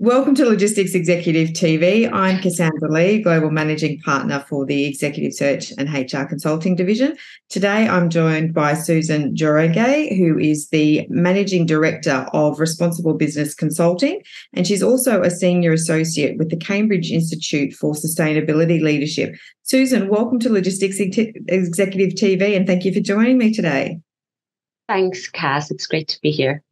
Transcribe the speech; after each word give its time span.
Welcome 0.00 0.36
to 0.36 0.44
Logistics 0.44 0.94
Executive 0.94 1.48
TV. 1.48 2.08
I'm 2.12 2.40
Cassandra 2.40 2.88
Lee, 2.88 3.20
Global 3.20 3.50
Managing 3.50 3.98
Partner 4.02 4.44
for 4.48 4.64
the 4.64 4.84
Executive 4.86 5.34
Search 5.34 5.72
and 5.76 5.92
HR 5.92 6.22
Consulting 6.22 6.76
Division. 6.76 7.16
Today 7.48 7.88
I'm 7.88 8.08
joined 8.08 8.54
by 8.54 8.74
Susan 8.74 9.34
Njoroge, 9.34 10.16
who 10.16 10.38
is 10.38 10.68
the 10.68 11.04
Managing 11.10 11.66
Director 11.66 12.28
of 12.32 12.60
Responsible 12.60 13.14
Business 13.14 13.56
Consulting, 13.56 14.22
and 14.52 14.68
she's 14.68 14.84
also 14.84 15.22
a 15.22 15.30
Senior 15.30 15.72
Associate 15.72 16.38
with 16.38 16.50
the 16.50 16.56
Cambridge 16.56 17.10
Institute 17.10 17.72
for 17.72 17.94
Sustainability 17.94 18.80
Leadership. 18.80 19.34
Susan, 19.62 20.08
welcome 20.08 20.38
to 20.38 20.48
Logistics 20.48 21.00
Executive 21.00 22.12
TV, 22.12 22.56
and 22.56 22.68
thank 22.68 22.84
you 22.84 22.94
for 22.94 23.00
joining 23.00 23.36
me 23.36 23.52
today. 23.52 23.98
Thanks, 24.86 25.28
Cass. 25.28 25.72
It's 25.72 25.88
great 25.88 26.06
to 26.06 26.20
be 26.20 26.30
here. 26.30 26.62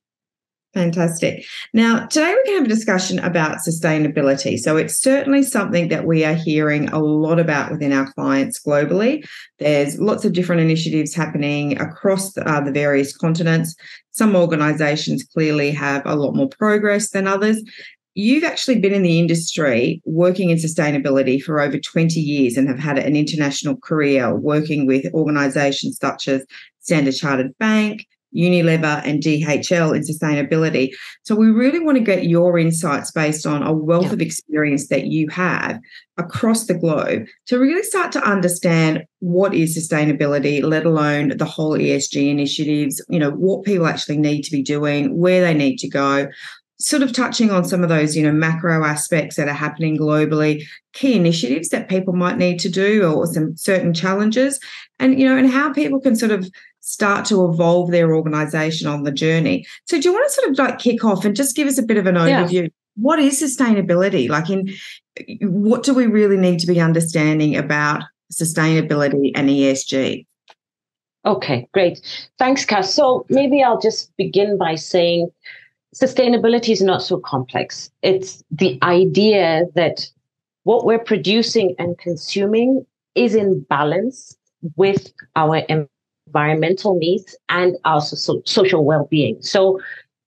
Fantastic. 0.77 1.47
Now, 1.73 2.05
today 2.05 2.27
we're 2.27 2.45
going 2.45 2.47
to 2.49 2.53
have 2.57 2.65
a 2.67 2.69
discussion 2.69 3.19
about 3.21 3.61
sustainability. 3.67 4.59
So, 4.59 4.77
it's 4.77 5.01
certainly 5.01 5.43
something 5.43 5.89
that 5.89 6.05
we 6.05 6.23
are 6.23 6.35
hearing 6.35 6.91
a 6.91 6.99
lot 6.99 7.41
about 7.41 7.71
within 7.71 7.95
our 7.95 8.13
clients 8.13 8.61
globally. 8.63 9.27
There's 9.59 9.99
lots 9.99 10.27
of 10.27 10.35
different 10.35 10.61
initiatives 10.61 11.15
happening 11.15 11.81
across 11.81 12.35
the, 12.35 12.47
uh, 12.47 12.61
the 12.61 12.73
various 12.73 13.17
continents. 13.17 13.75
Some 14.11 14.37
organizations 14.37 15.25
clearly 15.25 15.71
have 15.71 16.03
a 16.05 16.15
lot 16.15 16.35
more 16.35 16.51
progress 16.51 17.09
than 17.09 17.27
others. 17.27 17.63
You've 18.13 18.45
actually 18.45 18.79
been 18.79 18.93
in 18.93 19.03
the 19.03 19.19
industry 19.19 20.03
working 20.05 20.51
in 20.51 20.59
sustainability 20.59 21.43
for 21.43 21.59
over 21.59 21.79
20 21.79 22.21
years 22.21 22.59
and 22.59 22.69
have 22.69 22.79
had 22.79 22.99
an 22.99 23.17
international 23.17 23.79
career 23.79 24.37
working 24.37 24.87
with 24.87 25.07
organizations 25.15 25.97
such 25.99 26.29
as 26.29 26.45
Standard 26.81 27.15
Chartered 27.15 27.57
Bank, 27.57 28.07
Unilever 28.35 29.03
and 29.05 29.23
DHL 29.23 29.95
in 29.95 30.03
sustainability. 30.03 30.91
So 31.23 31.35
we 31.35 31.51
really 31.51 31.81
want 31.81 31.99
to 31.99 32.05
get 32.05 32.27
your 32.27 32.59
insights 32.59 33.11
based 33.11 33.47
on 33.47 33.63
a 33.63 33.73
wealth 33.73 34.13
of 34.13 34.21
experience 34.21 34.89
that 34.89 35.07
you 35.07 35.29
have 35.29 35.81
across 36.19 36.67
the 36.67 36.75
globe 36.75 37.27
to 37.47 37.59
really 37.59 37.83
start 37.83 38.13
to 38.13 38.23
understand 38.23 39.05
what 39.21 39.55
is 39.55 39.77
sustainability, 39.77 40.63
let 40.63 40.87
alone 40.87 41.37
the 41.37 41.45
whole 41.45 41.79
ESG 41.79 42.31
initiatives, 42.31 43.05
you 43.09 43.19
know, 43.19 43.31
what 43.31 43.65
people 43.65 43.87
actually 43.87 44.19
need 44.19 44.43
to 44.43 44.51
be 44.51 44.63
doing, 44.63 45.19
where 45.19 45.41
they 45.41 45.55
need 45.55 45.77
to 45.79 45.89
go, 45.89 46.29
sort 46.79 47.03
of 47.03 47.13
touching 47.13 47.51
on 47.51 47.65
some 47.65 47.83
of 47.83 47.89
those 47.89 48.15
you 48.17 48.23
know 48.23 48.33
macro 48.33 48.85
aspects 48.85 49.37
that 49.37 49.49
are 49.49 49.55
happening 49.55 49.97
globally 49.97 50.63
key 50.93 51.15
initiatives 51.15 51.71
that 51.71 51.89
people 51.89 52.15
might 52.15 52.37
need 52.37 52.59
to 52.59 52.69
do 52.69 53.11
or 53.11 53.27
some 53.27 53.57
certain 53.57 53.95
challenges 53.95 54.61
and 54.99 55.19
you 55.19 55.27
know 55.27 55.37
and 55.37 55.51
how 55.51 55.73
people 55.73 56.01
can 56.01 56.15
sort 56.15 56.33
of 56.33 56.51
start 56.87 57.25
to 57.25 57.45
evolve 57.45 57.91
their 57.91 58.15
organization 58.15 58.87
on 58.87 59.03
the 59.03 59.11
journey. 59.11 59.67
So 59.87 60.01
do 60.01 60.09
you 60.09 60.15
want 60.15 60.29
to 60.29 60.33
sort 60.33 60.51
of 60.51 60.59
like 60.59 60.79
kick 60.79 61.05
off 61.05 61.25
and 61.25 61.35
just 61.35 61.57
give 61.57 61.67
us 61.67 61.79
a 61.79 61.83
bit 61.83 61.97
of 61.97 62.07
an 62.07 62.15
overview? 62.15 62.63
Yeah. 62.63 62.69
What 62.95 63.19
is 63.19 63.43
sustainability? 63.43 64.29
Like 64.29 64.49
in 64.49 64.73
what 65.41 65.83
do 65.83 65.93
we 65.93 66.07
really 66.07 66.37
need 66.37 66.61
to 66.61 66.67
be 66.69 66.81
understanding 66.81 67.57
about 67.57 68.05
sustainability 68.33 69.33
and 69.35 69.49
ESG? 69.49 70.27
Okay, 71.25 71.69
great. 71.75 72.01
Thanks, 72.39 72.65
Cass. 72.65 72.95
So 72.95 73.27
maybe 73.29 73.65
I'll 73.65 73.81
just 73.81 74.17
begin 74.17 74.57
by 74.57 74.77
saying 74.77 75.29
sustainability 75.93 76.69
is 76.69 76.83
not 76.83 77.03
so 77.03 77.19
complex. 77.19 77.91
It's 78.03 78.45
the 78.53 78.79
idea 78.85 79.65
that 79.75 80.09
what 80.63 80.85
we're 80.85 81.01
producing 81.01 81.75
and 81.81 81.99
consuming 81.99 82.87
is 83.17 83.35
in 83.35 83.63
balance 83.69 84.37
with 84.77 85.13
our 85.35 85.63
environmental 86.37 86.99
needs 86.99 87.35
and 87.49 87.77
also 87.85 88.15
so- 88.17 88.43
social 88.45 88.85
well-being. 88.85 89.41
So 89.41 89.81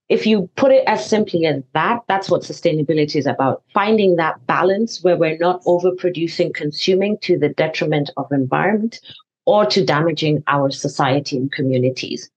if 0.09 0.25
you 0.25 0.49
put 0.55 0.71
it 0.71 0.83
as 0.87 1.07
simply 1.07 1.45
as 1.45 1.61
that, 1.73 2.01
that's 2.07 2.31
what 2.31 2.41
sustainability 2.41 3.17
is 3.17 3.27
about. 3.27 3.61
Finding 3.73 4.15
that 4.15 4.45
balance 4.47 5.03
where 5.03 5.17
we're 5.17 5.37
not 5.37 5.61
overproducing, 5.65 6.53
consuming 6.53 7.19
to 7.19 7.37
the 7.37 7.49
detriment 7.49 8.09
of 8.17 8.25
environment 8.31 8.99
or 9.45 9.67
to 9.67 9.85
damaging 9.85 10.43
our 10.47 10.71
society 10.71 11.37
and 11.37 11.51
communities. 11.51 12.29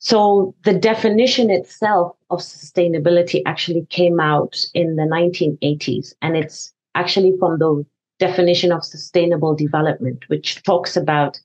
So 0.00 0.54
the 0.64 0.74
definition 0.74 1.48
itself 1.48 2.14
of 2.28 2.40
sustainability 2.40 3.40
actually 3.46 3.86
came 3.88 4.20
out 4.20 4.58
in 4.74 4.96
the 4.96 5.04
1980s, 5.04 6.12
and 6.20 6.36
it's 6.36 6.74
actually 6.94 7.32
from 7.38 7.58
the 7.58 7.86
definition 8.18 8.70
of 8.70 8.84
sustainable 8.84 9.54
development, 9.54 10.28
which 10.28 10.62
talks 10.62 10.96
about 10.96 11.40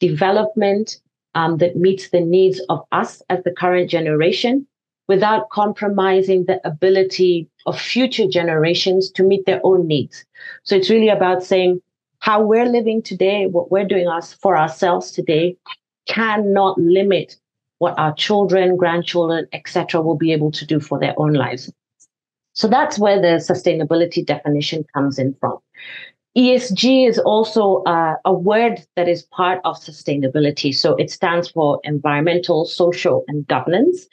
development 0.00 0.98
um, 1.34 1.58
that 1.58 1.76
meets 1.76 2.10
the 2.10 2.20
needs 2.20 2.60
of 2.68 2.84
us 2.92 3.22
as 3.28 3.42
the 3.44 3.52
current 3.52 3.90
generation 3.90 4.66
without 5.08 5.50
compromising 5.50 6.44
the 6.46 6.60
ability 6.66 7.48
of 7.66 7.78
future 7.78 8.26
generations 8.26 9.10
to 9.10 9.22
meet 9.22 9.46
their 9.46 9.60
own 9.62 9.86
needs. 9.86 10.24
So 10.64 10.76
it's 10.76 10.90
really 10.90 11.08
about 11.08 11.42
saying 11.42 11.80
how 12.18 12.42
we're 12.42 12.66
living 12.66 13.02
today, 13.02 13.46
what 13.46 13.70
we're 13.70 13.84
doing 13.86 14.08
us 14.08 14.32
for 14.32 14.56
ourselves 14.56 15.12
today 15.12 15.56
cannot 16.08 16.78
limit 16.78 17.36
what 17.78 17.98
our 17.98 18.14
children, 18.14 18.76
grandchildren, 18.76 19.46
etc. 19.52 20.00
will 20.00 20.16
be 20.16 20.32
able 20.32 20.50
to 20.52 20.64
do 20.64 20.80
for 20.80 20.98
their 20.98 21.14
own 21.18 21.34
lives. 21.34 21.70
So 22.54 22.68
that's 22.68 22.98
where 22.98 23.20
the 23.20 23.36
sustainability 23.36 24.24
definition 24.24 24.84
comes 24.94 25.18
in 25.18 25.34
from. 25.34 25.58
ESG 26.36 27.08
is 27.08 27.18
also 27.18 27.82
uh, 27.84 28.16
a 28.26 28.32
word 28.32 28.84
that 28.94 29.08
is 29.08 29.22
part 29.22 29.60
of 29.64 29.76
sustainability. 29.76 30.74
So 30.74 30.94
it 30.96 31.10
stands 31.10 31.48
for 31.48 31.80
environmental, 31.82 32.66
social, 32.66 33.24
and 33.26 33.46
governance. 33.46 34.06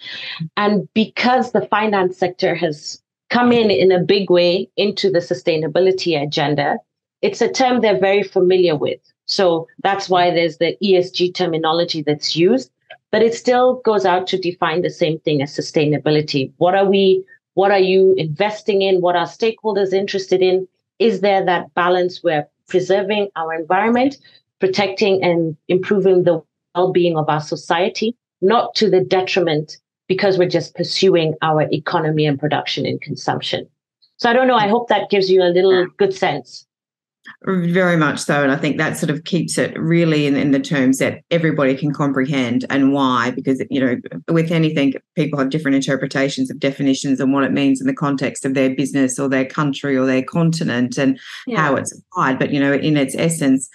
And 0.56 0.88
because 0.94 1.52
the 1.52 1.68
finance 1.68 2.18
sector 2.18 2.56
has 2.56 3.02
come 3.30 3.52
in 3.52 3.70
in 3.70 3.92
a 3.92 4.00
big 4.00 4.30
way 4.30 4.70
into 4.78 5.12
the 5.12 5.20
sustainability 5.20 6.22
agenda, 6.22 6.78
it's 7.22 7.42
a 7.42 7.52
term 7.52 7.82
they're 7.82 8.00
very 8.00 8.24
familiar 8.24 8.76
with. 8.76 9.00
So 9.26 9.68
that's 9.84 10.10
why 10.10 10.32
there's 10.32 10.58
the 10.58 10.78
ESG 10.82 11.34
terminology 11.34 12.04
that's 12.04 12.36
used, 12.36 12.72
but 13.12 13.22
it 13.22 13.34
still 13.34 13.82
goes 13.84 14.06
out 14.06 14.28
to 14.28 14.38
define 14.38 14.82
the 14.82 14.90
same 14.90 15.20
thing 15.20 15.42
as 15.42 15.56
sustainability. 15.56 16.52
What 16.58 16.76
are 16.76 16.86
we, 16.86 17.26
what 17.56 17.72
are 17.72 17.80
you 17.80 18.14
investing 18.18 18.82
in? 18.82 19.02
What 19.02 19.16
are 19.16 19.26
stakeholders 19.26 19.94
interested 19.94 20.42
in? 20.42 20.68
Is 21.04 21.20
there 21.20 21.46
that 21.46 21.74
balance 21.74 22.24
where 22.24 22.48
preserving 22.70 23.28
our 23.36 23.54
environment, 23.54 24.18
protecting 24.60 25.22
and 25.22 25.58
improving 25.68 26.24
the 26.24 26.42
well-being 26.74 27.18
of 27.18 27.28
our 27.28 27.42
society, 27.42 28.16
not 28.42 28.74
to 28.76 28.90
the 28.90 29.02
detriment 29.02 29.78
because 30.08 30.38
we're 30.38 30.48
just 30.48 30.76
pursuing 30.76 31.34
our 31.42 31.68
economy 31.74 32.26
and 32.26 32.40
production 32.40 32.86
and 32.86 33.02
consumption. 33.02 33.68
So 34.16 34.30
I 34.30 34.34
don't 34.34 34.48
know. 34.48 34.56
I 34.56 34.70
hope 34.70 34.88
that 34.88 35.10
gives 35.10 35.30
you 35.30 35.44
a 35.44 35.52
little 35.52 35.88
good 35.98 36.14
sense. 36.14 36.66
Very 37.46 37.98
much 37.98 38.20
so. 38.20 38.44
And 38.44 38.52
I 38.52 38.58
think 38.58 38.78
that 38.78 38.98
sort 38.98 39.10
of 39.10 39.24
keeps 39.24 39.58
it 39.58 39.78
really 39.80 40.28
in, 40.28 40.36
in 40.36 40.52
the 40.52 40.60
terms 40.60 40.98
that 40.98 41.22
everybody 41.32 41.76
can 41.76 41.94
comprehend 41.94 42.66
and 42.70 42.94
why, 42.94 43.32
because, 43.32 43.62
you 43.70 43.80
know, 43.80 43.96
with 44.28 44.52
anything, 44.52 44.94
people 45.16 45.40
have 45.40 45.50
different 45.50 45.76
interpretations 45.76 46.50
of 46.50 46.60
definitions 46.60 47.20
and 47.20 47.34
what 47.34 47.44
it 47.44 47.52
means 47.52 47.80
in 47.80 47.88
the 47.88 47.94
context 47.94 48.46
of 48.46 48.54
their 48.54 48.76
business 48.76 49.20
or 49.20 49.30
their 49.30 49.46
country 49.46 49.98
or 49.98 50.06
their 50.06 50.24
continent 50.24 50.98
and 50.98 51.20
yeah. 51.48 51.62
how 51.62 51.76
it's 51.76 51.98
applied. 51.98 52.40
But, 52.40 52.52
you 52.52 52.60
know, 52.60 52.74
in 52.74 52.98
its 52.98 53.16
essence, 53.16 53.70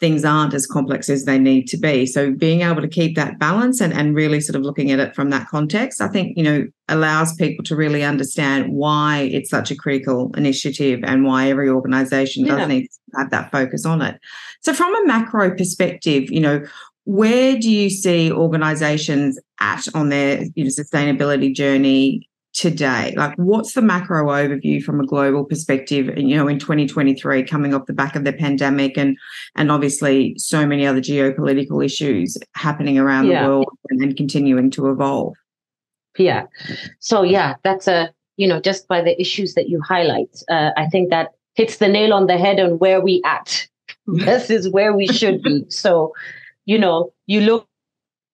things 0.00 0.24
aren't 0.24 0.54
as 0.54 0.66
complex 0.66 1.10
as 1.10 1.26
they 1.26 1.38
need 1.38 1.68
to 1.68 1.76
be. 1.76 2.06
So 2.06 2.32
being 2.32 2.62
able 2.62 2.80
to 2.80 2.88
keep 2.88 3.16
that 3.16 3.38
balance 3.38 3.82
and, 3.82 3.92
and 3.92 4.16
really 4.16 4.40
sort 4.40 4.56
of 4.56 4.62
looking 4.62 4.90
at 4.90 4.98
it 4.98 5.14
from 5.14 5.28
that 5.30 5.48
context, 5.48 6.00
I 6.00 6.08
think, 6.08 6.38
you 6.38 6.42
know, 6.42 6.66
allows 6.88 7.34
people 7.34 7.62
to 7.66 7.76
really 7.76 8.02
understand 8.02 8.72
why 8.72 9.28
it's 9.30 9.50
such 9.50 9.70
a 9.70 9.76
critical 9.76 10.32
initiative 10.36 11.00
and 11.04 11.24
why 11.24 11.50
every 11.50 11.68
organization 11.68 12.46
does 12.46 12.66
need 12.66 12.86
to 12.86 13.18
have 13.18 13.30
that 13.30 13.52
focus 13.52 13.84
on 13.84 14.00
it. 14.00 14.18
So 14.62 14.72
from 14.72 14.94
a 14.94 15.06
macro 15.06 15.54
perspective, 15.54 16.30
you 16.30 16.40
know, 16.40 16.64
where 17.04 17.58
do 17.58 17.70
you 17.70 17.90
see 17.90 18.32
organizations 18.32 19.38
at 19.60 19.86
on 19.94 20.08
their 20.08 20.44
you 20.54 20.64
know, 20.64 20.70
sustainability 20.70 21.54
journey 21.54 22.29
today? 22.52 23.14
Like, 23.16 23.34
what's 23.36 23.74
the 23.74 23.82
macro 23.82 24.26
overview 24.26 24.82
from 24.82 25.00
a 25.00 25.06
global 25.06 25.44
perspective? 25.44 26.08
And 26.08 26.28
you 26.28 26.36
know, 26.36 26.48
in 26.48 26.58
2023, 26.58 27.44
coming 27.44 27.74
off 27.74 27.86
the 27.86 27.92
back 27.92 28.16
of 28.16 28.24
the 28.24 28.32
pandemic, 28.32 28.96
and 28.96 29.16
and 29.56 29.70
obviously 29.70 30.34
so 30.38 30.66
many 30.66 30.86
other 30.86 31.00
geopolitical 31.00 31.84
issues 31.84 32.38
happening 32.54 32.98
around 32.98 33.26
yeah. 33.26 33.42
the 33.42 33.48
world 33.48 33.78
and, 33.90 34.02
and 34.02 34.16
continuing 34.16 34.70
to 34.72 34.90
evolve. 34.90 35.34
Yeah. 36.18 36.46
So 36.98 37.22
yeah, 37.22 37.54
that's 37.62 37.88
a 37.88 38.12
you 38.36 38.46
know 38.46 38.60
just 38.60 38.88
by 38.88 39.02
the 39.02 39.20
issues 39.20 39.54
that 39.54 39.68
you 39.68 39.80
highlight, 39.80 40.42
uh, 40.48 40.70
I 40.76 40.86
think 40.88 41.10
that 41.10 41.32
hits 41.54 41.78
the 41.78 41.88
nail 41.88 42.14
on 42.14 42.26
the 42.26 42.38
head 42.38 42.60
on 42.60 42.78
where 42.78 43.00
we 43.00 43.20
at 43.24 43.68
this 44.06 44.50
is 44.50 44.68
where 44.68 44.92
we 44.92 45.06
should 45.06 45.42
be. 45.42 45.64
So, 45.68 46.12
you 46.64 46.78
know, 46.78 47.12
you 47.26 47.40
look 47.40 47.68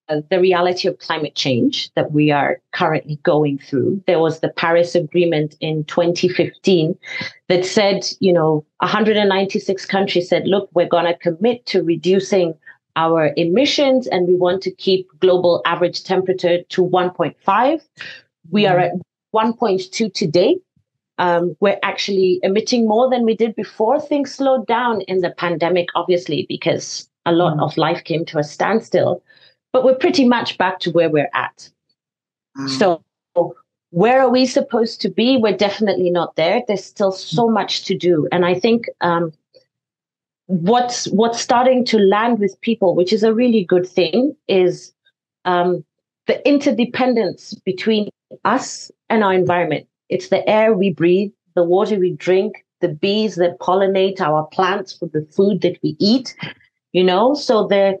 the 0.07 0.39
reality 0.39 0.87
of 0.87 0.99
climate 0.99 1.35
change 1.35 1.91
that 1.95 2.11
we 2.11 2.31
are 2.31 2.61
currently 2.71 3.17
going 3.23 3.57
through. 3.57 4.01
There 4.07 4.19
was 4.19 4.39
the 4.39 4.49
Paris 4.49 4.95
Agreement 4.95 5.55
in 5.59 5.83
2015 5.85 6.97
that 7.49 7.65
said, 7.65 8.07
you 8.19 8.31
know, 8.31 8.65
196 8.79 9.85
countries 9.85 10.29
said, 10.29 10.47
look, 10.47 10.69
we're 10.73 10.87
going 10.87 11.05
to 11.05 11.17
commit 11.17 11.65
to 11.67 11.83
reducing 11.83 12.53
our 12.95 13.31
emissions 13.37 14.07
and 14.07 14.27
we 14.27 14.35
want 14.35 14.63
to 14.63 14.71
keep 14.71 15.07
global 15.19 15.61
average 15.65 16.03
temperature 16.03 16.63
to 16.69 16.83
1.5. 16.83 17.81
We 18.49 18.65
are 18.65 18.79
at 18.79 18.93
1.2 19.35 20.13
today. 20.13 20.57
Um, 21.19 21.55
we're 21.59 21.79
actually 21.83 22.39
emitting 22.43 22.87
more 22.87 23.09
than 23.09 23.25
we 23.25 23.35
did 23.35 23.55
before. 23.55 23.99
Things 23.99 24.33
slowed 24.33 24.67
down 24.67 25.01
in 25.01 25.21
the 25.21 25.31
pandemic, 25.31 25.89
obviously, 25.95 26.45
because 26.47 27.09
a 27.25 27.31
lot 27.31 27.57
mm. 27.57 27.63
of 27.63 27.77
life 27.77 28.03
came 28.03 28.25
to 28.25 28.39
a 28.39 28.43
standstill. 28.43 29.23
But 29.73 29.83
we're 29.83 29.95
pretty 29.95 30.27
much 30.27 30.57
back 30.57 30.79
to 30.81 30.91
where 30.91 31.09
we're 31.09 31.29
at. 31.33 31.69
Mm. 32.57 32.69
So, 32.69 33.03
where 33.91 34.21
are 34.21 34.29
we 34.29 34.45
supposed 34.45 35.01
to 35.01 35.09
be? 35.09 35.37
We're 35.37 35.55
definitely 35.55 36.09
not 36.09 36.35
there. 36.35 36.61
There's 36.67 36.83
still 36.83 37.11
so 37.11 37.47
much 37.49 37.85
to 37.85 37.97
do, 37.97 38.27
and 38.31 38.45
I 38.45 38.53
think 38.53 38.85
um, 39.01 39.31
what's 40.47 41.07
what's 41.09 41.39
starting 41.39 41.85
to 41.85 41.99
land 41.99 42.39
with 42.39 42.59
people, 42.61 42.95
which 42.95 43.13
is 43.13 43.23
a 43.23 43.33
really 43.33 43.63
good 43.63 43.87
thing, 43.87 44.35
is 44.47 44.93
um, 45.45 45.83
the 46.25 46.45
interdependence 46.47 47.53
between 47.53 48.09
us 48.43 48.91
and 49.09 49.23
our 49.23 49.33
environment. 49.33 49.87
It's 50.09 50.29
the 50.29 50.47
air 50.49 50.73
we 50.73 50.91
breathe, 50.91 51.31
the 51.55 51.63
water 51.63 51.97
we 51.97 52.11
drink, 52.11 52.65
the 52.81 52.89
bees 52.89 53.35
that 53.35 53.59
pollinate 53.59 54.21
our 54.21 54.45
plants 54.47 54.93
for 54.93 55.07
the 55.07 55.27
food 55.31 55.61
that 55.61 55.77
we 55.83 55.95
eat. 55.99 56.35
You 56.93 57.03
know, 57.03 57.33
so 57.33 57.67
the 57.67 57.99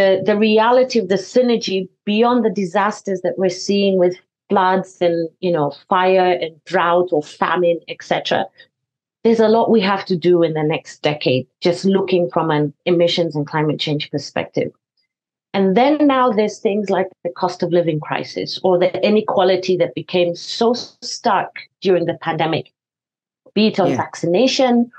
the 0.00 0.22
the 0.24 0.36
reality 0.36 0.98
of 0.98 1.08
the 1.08 1.22
synergy 1.32 1.88
beyond 2.04 2.44
the 2.44 2.50
disasters 2.62 3.20
that 3.22 3.38
we're 3.38 3.58
seeing 3.68 3.98
with 3.98 4.16
floods 4.48 4.98
and 5.00 5.28
you 5.40 5.52
know 5.52 5.72
fire 5.88 6.32
and 6.42 6.52
drought 6.64 7.08
or 7.12 7.22
famine, 7.22 7.80
etc 7.88 8.46
there's 9.22 9.40
a 9.40 9.48
lot 9.48 9.70
we 9.70 9.80
have 9.82 10.04
to 10.06 10.16
do 10.16 10.42
in 10.42 10.54
the 10.54 10.62
next 10.62 11.02
decade, 11.02 11.46
just 11.60 11.84
looking 11.84 12.30
from 12.30 12.50
an 12.50 12.72
emissions 12.86 13.36
and 13.36 13.46
climate 13.46 13.78
change 13.78 14.10
perspective. 14.10 14.72
And 15.52 15.76
then 15.76 16.06
now 16.06 16.30
there's 16.30 16.58
things 16.58 16.90
like 16.90 17.08
the 17.24 17.30
cost 17.30 17.62
of 17.62 17.70
living 17.70 18.00
crisis 18.00 18.58
or 18.62 18.78
the 18.78 18.90
inequality 19.06 19.76
that 19.76 19.94
became 19.94 20.34
so 20.34 20.72
stark 21.02 21.54
during 21.82 22.06
the 22.06 22.16
pandemic, 22.22 22.72
be 23.52 23.66
it 23.66 23.80
on 23.80 23.90
yeah. 23.90 23.96
vaccination 23.96 24.90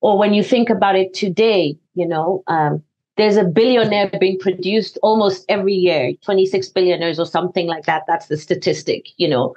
or 0.00 0.18
when 0.18 0.32
you 0.32 0.42
think 0.42 0.70
about 0.70 0.96
it 0.96 1.12
today, 1.12 1.76
you 1.94 2.06
know, 2.06 2.42
um, 2.46 2.82
there's 3.18 3.36
a 3.36 3.44
billionaire 3.44 4.10
being 4.20 4.38
produced 4.38 4.96
almost 5.02 5.44
every 5.48 5.74
year, 5.74 6.12
26 6.22 6.68
billionaires 6.68 7.18
or 7.18 7.26
something 7.26 7.66
like 7.66 7.84
that. 7.84 8.04
That's 8.06 8.28
the 8.28 8.36
statistic, 8.36 9.08
you 9.16 9.28
know. 9.28 9.54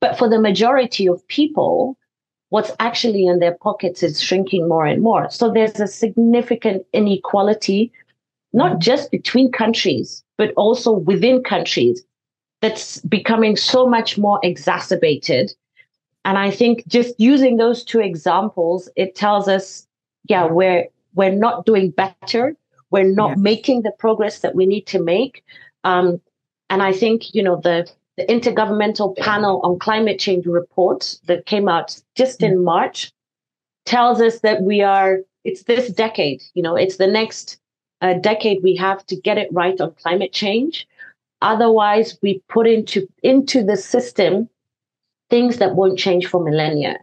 But 0.00 0.18
for 0.18 0.28
the 0.28 0.38
majority 0.38 1.08
of 1.08 1.26
people, 1.26 1.96
what's 2.50 2.70
actually 2.78 3.26
in 3.26 3.38
their 3.38 3.54
pockets 3.54 4.02
is 4.02 4.22
shrinking 4.22 4.68
more 4.68 4.86
and 4.86 5.02
more. 5.02 5.30
So 5.30 5.50
there's 5.50 5.80
a 5.80 5.86
significant 5.86 6.84
inequality, 6.92 7.90
not 8.52 8.78
just 8.78 9.10
between 9.10 9.50
countries, 9.50 10.22
but 10.36 10.52
also 10.54 10.92
within 10.92 11.42
countries 11.42 12.04
that's 12.60 13.00
becoming 13.00 13.56
so 13.56 13.86
much 13.86 14.18
more 14.18 14.38
exacerbated. 14.42 15.52
And 16.26 16.36
I 16.36 16.50
think 16.50 16.86
just 16.86 17.18
using 17.18 17.56
those 17.56 17.82
two 17.82 18.00
examples, 18.00 18.90
it 18.96 19.14
tells 19.14 19.48
us, 19.48 19.86
yeah, 20.28 20.44
we're 20.46 20.86
we're 21.14 21.32
not 21.32 21.64
doing 21.64 21.90
better. 21.90 22.54
We're 22.90 23.04
not 23.04 23.30
yeah. 23.30 23.42
making 23.42 23.82
the 23.82 23.92
progress 23.92 24.40
that 24.40 24.54
we 24.54 24.66
need 24.66 24.86
to 24.88 25.02
make. 25.02 25.44
Um, 25.84 26.20
and 26.70 26.82
I 26.82 26.92
think, 26.92 27.34
you 27.34 27.42
know, 27.42 27.60
the 27.60 27.90
the 28.18 28.26
Intergovernmental 28.26 29.16
Panel 29.16 29.60
on 29.62 29.78
Climate 29.78 30.18
Change 30.18 30.44
report 30.44 31.18
that 31.26 31.46
came 31.46 31.68
out 31.68 32.02
just 32.16 32.42
in 32.42 32.64
March 32.64 33.12
tells 33.86 34.20
us 34.20 34.40
that 34.40 34.62
we 34.62 34.82
are, 34.82 35.20
it's 35.44 35.62
this 35.62 35.88
decade, 35.88 36.42
you 36.54 36.62
know, 36.62 36.74
it's 36.74 36.96
the 36.96 37.06
next 37.06 37.58
uh, 38.02 38.14
decade 38.14 38.58
we 38.64 38.74
have 38.74 39.06
to 39.06 39.14
get 39.14 39.38
it 39.38 39.48
right 39.52 39.80
on 39.80 39.94
climate 40.02 40.32
change. 40.32 40.88
Otherwise, 41.42 42.18
we 42.20 42.42
put 42.48 42.66
into, 42.66 43.08
into 43.22 43.62
the 43.62 43.76
system 43.76 44.48
things 45.30 45.58
that 45.58 45.76
won't 45.76 45.96
change 45.96 46.26
for 46.26 46.42
millennia. 46.42 46.98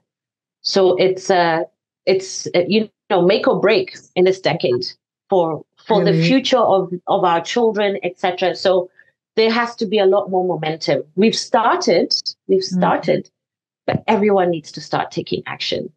So 0.63 0.97
it's, 0.97 1.29
uh, 1.29 1.63
it's 2.05 2.45
uh, 2.53 2.63
you 2.67 2.89
know, 3.09 3.21
make 3.21 3.47
or 3.47 3.61
break 3.61 3.95
in 4.17 4.25
this 4.25 4.41
decade 4.41 4.85
for 5.29 5.65
for 5.85 5.99
really? 5.99 6.17
the 6.17 6.27
future 6.27 6.57
of, 6.57 6.91
of 7.07 7.23
our 7.23 7.41
children, 7.41 7.97
etc. 8.03 8.55
So 8.55 8.89
there 9.35 9.51
has 9.51 9.75
to 9.77 9.85
be 9.85 9.99
a 9.99 10.05
lot 10.05 10.29
more 10.29 10.45
momentum. 10.45 11.03
We've 11.15 11.35
started, 11.35 12.13
we've 12.47 12.61
mm. 12.61 12.77
started, 12.77 13.25
mm. 13.25 13.29
but 13.85 14.03
everyone 14.07 14.49
needs 14.49 14.71
to 14.73 14.81
start 14.81 15.11
taking 15.11 15.43
action. 15.45 15.91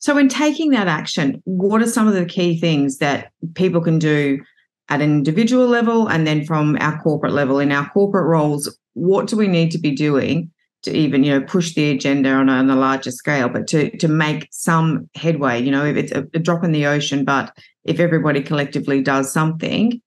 So, 0.00 0.16
in 0.16 0.28
taking 0.28 0.70
that 0.70 0.86
action, 0.86 1.42
what 1.44 1.82
are 1.82 1.86
some 1.86 2.06
of 2.06 2.14
the 2.14 2.24
key 2.24 2.58
things 2.58 2.98
that 2.98 3.32
people 3.54 3.80
can 3.80 3.98
do 3.98 4.40
at 4.88 5.00
an 5.00 5.10
individual 5.10 5.66
level 5.66 6.08
and 6.08 6.26
then 6.26 6.44
from 6.44 6.76
our 6.80 7.00
corporate 7.00 7.32
level? 7.32 7.58
In 7.58 7.72
our 7.72 7.88
corporate 7.90 8.26
roles, 8.26 8.78
what 8.94 9.26
do 9.26 9.36
we 9.36 9.48
need 9.48 9.72
to 9.72 9.78
be 9.78 9.90
doing 9.90 10.50
to 10.82 10.96
even, 10.96 11.24
you 11.24 11.32
know, 11.32 11.44
push 11.44 11.74
the 11.74 11.90
agenda 11.90 12.30
on 12.30 12.48
a, 12.48 12.52
on 12.52 12.70
a 12.70 12.76
larger 12.76 13.10
scale, 13.10 13.48
but 13.48 13.66
to 13.68 13.96
to 13.96 14.06
make 14.06 14.46
some 14.52 15.10
headway? 15.16 15.60
You 15.60 15.72
know, 15.72 15.84
if 15.84 15.96
it's 15.96 16.12
a, 16.12 16.28
a 16.32 16.38
drop 16.38 16.62
in 16.62 16.70
the 16.70 16.86
ocean, 16.86 17.24
but 17.24 17.56
if 17.88 18.00
everybody 18.00 18.42
collectively 18.42 19.02
does 19.02 19.32
something, 19.32 20.00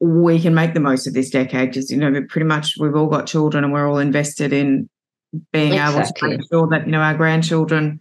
we 0.00 0.40
can 0.40 0.54
make 0.54 0.74
the 0.74 0.80
most 0.80 1.06
of 1.06 1.12
this 1.12 1.28
decade 1.28 1.70
because 1.70 1.90
you 1.90 1.98
know 1.98 2.22
pretty 2.28 2.46
much 2.46 2.76
we've 2.78 2.96
all 2.96 3.08
got 3.08 3.26
children 3.26 3.64
and 3.64 3.72
we're 3.72 3.88
all 3.88 3.98
invested 3.98 4.52
in 4.52 4.88
being 5.52 5.74
exactly. 5.74 5.98
able 5.98 6.12
to 6.12 6.38
make 6.38 6.48
sure 6.50 6.68
that 6.68 6.86
you 6.86 6.92
know 6.92 7.00
our 7.00 7.14
grandchildren 7.14 8.00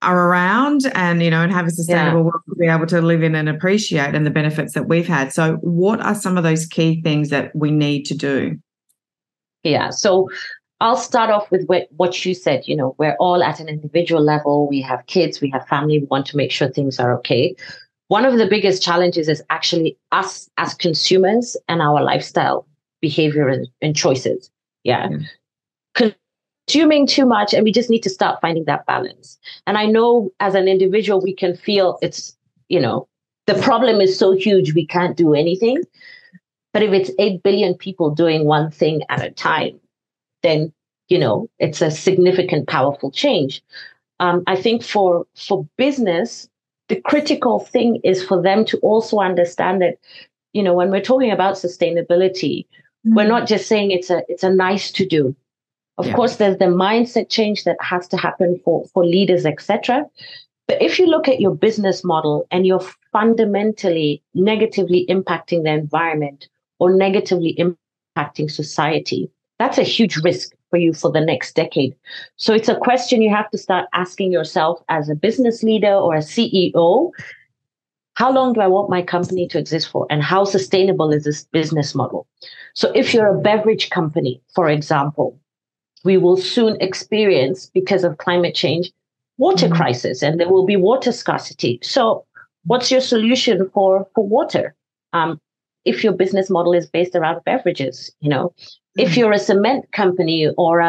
are 0.00 0.28
around 0.28 0.82
and 0.94 1.22
you 1.22 1.30
know 1.30 1.42
and 1.42 1.52
have 1.52 1.66
a 1.66 1.70
sustainable 1.70 2.20
yeah. 2.20 2.24
world 2.24 2.42
to 2.48 2.54
be 2.54 2.66
able 2.66 2.86
to 2.86 3.02
live 3.02 3.22
in 3.22 3.34
and 3.34 3.48
appreciate 3.48 4.14
and 4.14 4.24
the 4.24 4.30
benefits 4.30 4.72
that 4.74 4.88
we've 4.88 5.08
had. 5.08 5.32
So 5.32 5.56
what 5.56 6.00
are 6.00 6.14
some 6.14 6.38
of 6.38 6.44
those 6.44 6.64
key 6.64 7.02
things 7.02 7.30
that 7.30 7.54
we 7.54 7.70
need 7.70 8.04
to 8.04 8.16
do? 8.16 8.56
Yeah 9.64 9.90
so 9.90 10.30
i'll 10.80 10.96
start 10.96 11.28
off 11.28 11.50
with 11.50 11.66
what, 11.66 11.88
what 11.96 12.24
you 12.24 12.32
said 12.32 12.62
you 12.68 12.76
know 12.76 12.94
we're 12.98 13.16
all 13.18 13.42
at 13.42 13.58
an 13.58 13.68
individual 13.68 14.22
level. 14.22 14.68
We 14.68 14.80
have 14.82 15.04
kids 15.06 15.40
we 15.40 15.50
have 15.50 15.66
family. 15.66 15.98
We 15.98 16.06
want 16.06 16.26
to 16.26 16.36
make 16.36 16.52
sure 16.52 16.68
things 16.68 17.00
are 17.00 17.12
okay 17.18 17.56
one 18.08 18.24
of 18.24 18.38
the 18.38 18.46
biggest 18.46 18.82
challenges 18.82 19.28
is 19.28 19.42
actually 19.50 19.96
us 20.12 20.50
as 20.56 20.74
consumers 20.74 21.56
and 21.68 21.80
our 21.80 22.02
lifestyle 22.02 22.66
behavior 23.00 23.48
and, 23.48 23.68
and 23.80 23.94
choices. 23.94 24.50
Yeah. 24.82 25.08
Mm. 25.08 26.12
Consuming 26.66 27.06
too 27.06 27.26
much, 27.26 27.54
and 27.54 27.64
we 27.64 27.72
just 27.72 27.90
need 27.90 28.02
to 28.02 28.10
start 28.10 28.40
finding 28.40 28.64
that 28.64 28.86
balance. 28.86 29.38
And 29.66 29.78
I 29.78 29.86
know 29.86 30.30
as 30.40 30.54
an 30.54 30.68
individual, 30.68 31.20
we 31.20 31.34
can 31.34 31.56
feel 31.56 31.98
it's, 32.02 32.36
you 32.68 32.80
know, 32.80 33.08
the 33.46 33.54
problem 33.62 34.00
is 34.00 34.18
so 34.18 34.32
huge, 34.32 34.74
we 34.74 34.86
can't 34.86 35.16
do 35.16 35.34
anything. 35.34 35.82
But 36.72 36.82
if 36.82 36.92
it's 36.92 37.10
8 37.18 37.42
billion 37.42 37.74
people 37.74 38.10
doing 38.10 38.44
one 38.44 38.70
thing 38.70 39.02
at 39.08 39.24
a 39.24 39.30
time, 39.30 39.80
then, 40.42 40.72
you 41.08 41.18
know, 41.18 41.48
it's 41.58 41.80
a 41.80 41.90
significant, 41.90 42.68
powerful 42.68 43.10
change. 43.10 43.62
Um, 44.20 44.42
I 44.46 44.56
think 44.56 44.82
for 44.82 45.26
for 45.34 45.66
business, 45.76 46.48
the 46.88 47.00
critical 47.02 47.60
thing 47.60 48.00
is 48.02 48.24
for 48.24 48.42
them 48.42 48.64
to 48.64 48.78
also 48.78 49.18
understand 49.18 49.80
that 49.80 49.98
you 50.52 50.62
know 50.62 50.74
when 50.74 50.90
we're 50.90 51.00
talking 51.00 51.30
about 51.30 51.54
sustainability 51.54 52.66
mm-hmm. 52.66 53.14
we're 53.14 53.26
not 53.26 53.46
just 53.46 53.68
saying 53.68 53.90
it's 53.90 54.10
a 54.10 54.22
it's 54.28 54.42
a 54.42 54.52
nice 54.52 54.90
to 54.90 55.06
do 55.06 55.34
of 55.98 56.06
yeah. 56.06 56.14
course 56.14 56.36
there's 56.36 56.58
the 56.58 56.64
mindset 56.64 57.28
change 57.28 57.64
that 57.64 57.76
has 57.80 58.08
to 58.08 58.16
happen 58.16 58.60
for 58.64 58.84
for 58.92 59.04
leaders 59.04 59.46
etc 59.46 60.04
but 60.66 60.80
if 60.82 60.98
you 60.98 61.06
look 61.06 61.28
at 61.28 61.40
your 61.40 61.54
business 61.54 62.04
model 62.04 62.46
and 62.50 62.66
you're 62.66 62.86
fundamentally 63.12 64.22
negatively 64.34 65.06
impacting 65.08 65.62
the 65.62 65.70
environment 65.70 66.48
or 66.78 66.92
negatively 66.92 67.56
impacting 67.58 68.50
society 68.50 69.30
that's 69.58 69.78
a 69.78 69.82
huge 69.82 70.16
risk 70.18 70.52
for 70.70 70.76
you 70.76 70.92
for 70.92 71.10
the 71.10 71.20
next 71.20 71.54
decade. 71.54 71.94
So 72.36 72.52
it's 72.52 72.68
a 72.68 72.76
question 72.76 73.22
you 73.22 73.34
have 73.34 73.50
to 73.50 73.58
start 73.58 73.86
asking 73.92 74.32
yourself 74.32 74.80
as 74.88 75.08
a 75.08 75.14
business 75.14 75.62
leader 75.62 75.92
or 75.92 76.14
a 76.14 76.20
CEO. 76.20 77.10
How 78.14 78.32
long 78.32 78.52
do 78.52 78.60
I 78.60 78.66
want 78.66 78.90
my 78.90 79.02
company 79.02 79.46
to 79.48 79.58
exist 79.58 79.88
for? 79.90 80.06
And 80.10 80.22
how 80.22 80.44
sustainable 80.44 81.12
is 81.12 81.24
this 81.24 81.44
business 81.44 81.94
model? 81.94 82.26
So 82.74 82.90
if 82.94 83.14
you're 83.14 83.28
a 83.28 83.40
beverage 83.40 83.90
company, 83.90 84.42
for 84.54 84.68
example, 84.68 85.38
we 86.04 86.16
will 86.16 86.36
soon 86.36 86.76
experience, 86.80 87.70
because 87.72 88.04
of 88.04 88.18
climate 88.18 88.54
change, 88.54 88.90
water 89.38 89.66
mm-hmm. 89.66 89.76
crisis 89.76 90.22
and 90.22 90.38
there 90.38 90.48
will 90.48 90.66
be 90.66 90.76
water 90.76 91.12
scarcity. 91.12 91.78
So 91.82 92.24
what's 92.64 92.90
your 92.90 93.00
solution 93.00 93.70
for, 93.72 94.06
for 94.14 94.26
water? 94.26 94.74
Um, 95.12 95.40
if 95.84 96.04
your 96.04 96.12
business 96.12 96.50
model 96.50 96.74
is 96.74 96.86
based 96.86 97.14
around 97.14 97.42
beverages, 97.44 98.14
you 98.20 98.28
know, 98.28 98.52
if 98.98 99.16
you're 99.16 99.32
a 99.32 99.38
cement 99.38 99.90
company 99.92 100.48
or 100.56 100.80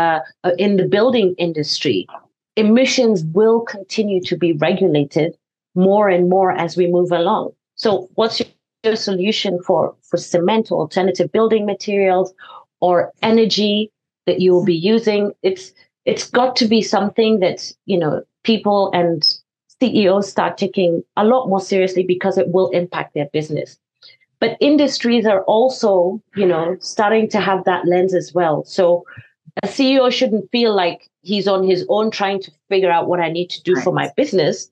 in 0.57 0.77
the 0.77 0.87
building 0.87 1.35
industry, 1.37 2.07
emissions 2.55 3.23
will 3.23 3.61
continue 3.61 4.21
to 4.23 4.35
be 4.35 4.53
regulated 4.53 5.37
more 5.75 6.09
and 6.09 6.29
more 6.29 6.51
as 6.51 6.75
we 6.75 6.87
move 6.87 7.11
along. 7.11 7.51
So, 7.75 8.09
what's 8.15 8.39
your, 8.39 8.49
your 8.83 8.95
solution 8.95 9.61
for 9.61 9.95
for 10.01 10.17
cement 10.17 10.71
or 10.71 10.79
alternative 10.81 11.31
building 11.31 11.65
materials 11.65 12.33
or 12.81 13.11
energy 13.21 13.91
that 14.25 14.41
you 14.41 14.53
will 14.53 14.65
be 14.65 14.75
using? 14.75 15.31
It's 15.43 15.71
it's 16.05 16.29
got 16.29 16.55
to 16.57 16.67
be 16.67 16.81
something 16.81 17.39
that 17.39 17.71
you 17.85 17.97
know 17.97 18.23
people 18.43 18.91
and 18.93 19.23
CEOs 19.79 20.27
start 20.27 20.57
taking 20.57 21.03
a 21.15 21.23
lot 21.23 21.47
more 21.47 21.61
seriously 21.61 22.03
because 22.03 22.37
it 22.37 22.49
will 22.49 22.69
impact 22.71 23.13
their 23.13 23.29
business 23.31 23.77
but 24.39 24.58
industries 24.60 25.25
are 25.25 25.43
also 25.43 26.22
you 26.36 26.46
know 26.46 26.75
starting 26.79 27.29
to 27.29 27.39
have 27.39 27.63
that 27.65 27.86
lens 27.86 28.13
as 28.13 28.34
well 28.34 28.63
so 28.65 29.05
a 29.63 29.67
ceo 29.67 30.12
shouldn't 30.12 30.50
feel 30.51 30.74
like 30.75 31.10
he's 31.22 31.48
on 31.48 31.63
his 31.63 31.86
own 31.89 32.12
trying 32.12 32.41
to 32.41 32.51
figure 32.69 32.91
out 32.91 33.08
what 33.08 33.19
I 33.19 33.29
need 33.29 33.50
to 33.50 33.63
do 33.63 33.74
right. 33.74 33.84
for 33.84 33.93
my 33.93 34.12
business. 34.15 34.69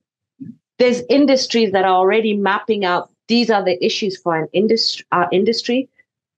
There's 0.80 1.02
industries 1.10 1.72
that 1.72 1.86
are 1.86 1.96
already 1.96 2.36
mapping 2.36 2.86
out 2.86 3.10
these 3.28 3.50
are 3.50 3.64
the 3.64 3.84
issues 3.86 4.18
for 4.18 4.38
an 4.38 4.48
industry, 4.54 5.06
our 5.12 5.28
industry, 5.34 5.90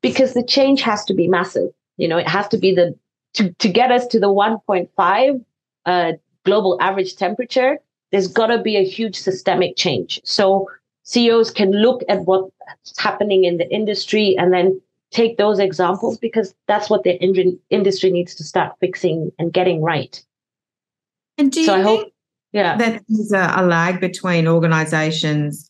because 0.01 0.33
the 0.33 0.43
change 0.43 0.81
has 0.81 1.05
to 1.05 1.13
be 1.13 1.27
massive. 1.27 1.69
You 1.97 2.07
know, 2.07 2.17
it 2.17 2.27
has 2.27 2.47
to 2.47 2.57
be 2.57 2.73
the 2.73 2.97
to, 3.35 3.53
to 3.53 3.69
get 3.69 3.91
us 3.91 4.07
to 4.07 4.19
the 4.19 4.27
1.5 4.27 5.45
uh, 5.85 6.11
global 6.45 6.79
average 6.81 7.15
temperature. 7.15 7.77
There's 8.11 8.27
got 8.27 8.47
to 8.47 8.59
be 8.59 8.75
a 8.75 8.83
huge 8.83 9.15
systemic 9.15 9.75
change. 9.75 10.19
So 10.23 10.67
CEOs 11.09 11.49
can 11.49 11.71
look 11.71 12.03
at 12.07 12.19
what's 12.25 12.51
happening 12.99 13.43
in 13.43 13.57
the 13.57 13.67
industry 13.73 14.37
and 14.37 14.53
then 14.53 14.79
take 15.09 15.37
those 15.37 15.57
examples 15.57 16.19
because 16.19 16.53
that's 16.67 16.87
what 16.87 17.01
the 17.01 17.19
industry 17.71 18.11
needs 18.11 18.35
to 18.35 18.43
start 18.43 18.75
fixing 18.79 19.31
and 19.39 19.51
getting 19.51 19.81
right. 19.81 20.23
And 21.39 21.51
do 21.51 21.61
you 21.61 21.65
so 21.65 21.75
I 21.77 21.81
hope, 21.81 22.13
yeah, 22.51 22.77
that 22.77 23.01
there's 23.09 23.31
a, 23.31 23.53
a 23.55 23.65
lag 23.65 23.99
between 23.99 24.47
organizations 24.47 25.68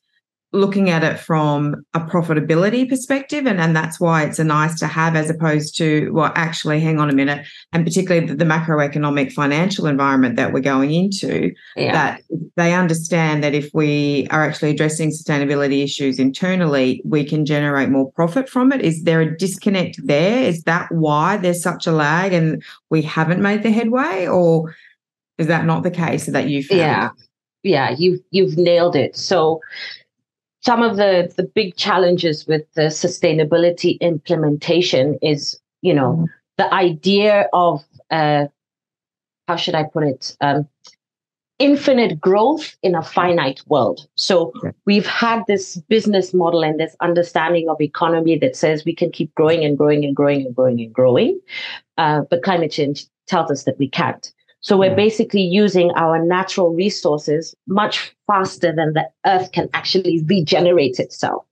looking 0.52 0.90
at 0.90 1.04
it 1.04 1.20
from 1.20 1.76
a 1.94 2.00
profitability 2.00 2.90
perspective 2.90 3.46
and, 3.46 3.62
and 3.62 3.76
that's 3.76 4.00
why 4.00 4.24
it's 4.24 4.40
a 4.40 4.44
nice 4.44 4.80
to 4.80 4.88
have 4.88 5.16
as 5.16 5.30
opposed 5.30 5.78
to 5.78 6.12
well 6.12 6.32
actually 6.36 6.80
hang 6.80 7.00
on 7.00 7.08
a 7.08 7.14
minute 7.14 7.46
and 7.72 7.86
particularly 7.86 8.26
the, 8.26 8.34
the 8.34 8.46
macroeconomic 8.46 9.32
financial 9.32 9.86
environment 9.86 10.38
that 10.38 10.52
we're 10.52 10.60
going 10.60 10.92
into 10.92 11.54
yeah. 11.76 11.92
that 11.92 12.22
they 12.56 12.74
understand 12.74 13.44
that 13.44 13.54
if 13.54 13.70
we 13.76 14.28
are 14.32 14.44
actually 14.44 14.72
addressing 14.72 15.12
sustainability 15.12 15.84
issues 15.84 16.18
internally 16.18 17.00
we 17.06 17.24
can 17.24 17.46
generate 17.46 17.90
more 17.90 18.12
profit 18.14 18.50
from 18.50 18.72
it 18.72 18.82
is 18.82 19.04
there 19.04 19.22
a 19.22 19.38
disconnect 19.38 20.00
there 20.04 20.44
is 20.44 20.64
that 20.64 20.92
why 20.92 21.38
there's 21.38 21.62
such 21.62 21.86
a 21.86 21.92
lag 21.92 22.34
and 22.34 22.64
we 22.90 23.04
haven't 23.04 23.42
made 23.42 23.62
the 23.62 23.72
headway 23.72 24.26
or 24.26 24.76
is 25.38 25.46
that 25.46 25.66
not 25.66 25.84
the 25.84 25.92
case 25.92 26.26
that 26.26 26.50
you 26.50 26.64
found? 26.64 26.80
yeah 26.80 27.10
yeah 27.62 27.96
you've 27.98 28.20
you've 28.32 28.58
nailed 28.58 28.96
it 28.96 29.16
so 29.16 29.60
some 30.62 30.84
of 30.84 30.98
the 30.98 31.32
the 31.36 31.44
big 31.44 31.76
challenges 31.76 32.48
with 32.48 32.64
the 32.74 32.84
sustainability 32.84 34.00
implementation 34.00 35.18
is 35.22 35.60
you 35.82 35.94
know 35.94 36.14
mm-hmm. 36.14 36.26
the 36.58 36.74
idea 36.74 37.48
of 37.54 37.84
uh, 38.12 38.46
how 39.48 39.56
should 39.56 39.76
I 39.76 39.84
put 39.84 40.04
it 40.04 40.38
um, 40.42 40.68
infinite 41.60 42.20
growth 42.20 42.78
in 42.82 42.96
a 42.96 43.04
finite 43.04 43.62
world. 43.68 44.08
So 44.16 44.54
we've 44.86 45.06
had 45.06 45.44
this 45.48 45.76
business 45.90 46.34
model 46.34 46.64
and 46.64 46.80
this 46.80 46.96
understanding 47.02 47.68
of 47.70 47.82
economy 47.82 48.38
that 48.40 48.56
says 48.56 48.86
we 48.86 48.96
can 48.96 49.12
keep 49.12 49.36
growing 49.36 49.66
and 49.66 49.78
growing 49.78 50.06
and 50.06 50.16
growing 50.16 50.46
and 50.46 50.56
growing 50.56 50.80
and 50.80 50.94
growing, 50.94 51.40
uh, 51.98 52.22
but 52.30 52.44
climate 52.44 52.72
change 52.72 53.06
tells 53.28 53.52
us 53.52 53.66
that 53.66 53.78
we 53.78 53.90
can't. 53.90 54.32
So 54.62 54.78
we're 54.78 54.92
mm. 54.92 54.98
basically 54.98 55.42
using 55.42 55.92
our 55.96 56.24
natural 56.24 56.74
resources 56.74 57.56
much 57.68 58.14
faster 58.28 58.74
than 58.74 58.94
the 58.94 59.10
earth 59.26 59.52
can 59.52 59.70
actually 59.74 60.24
regenerate 60.26 61.00
itself. 61.00 61.46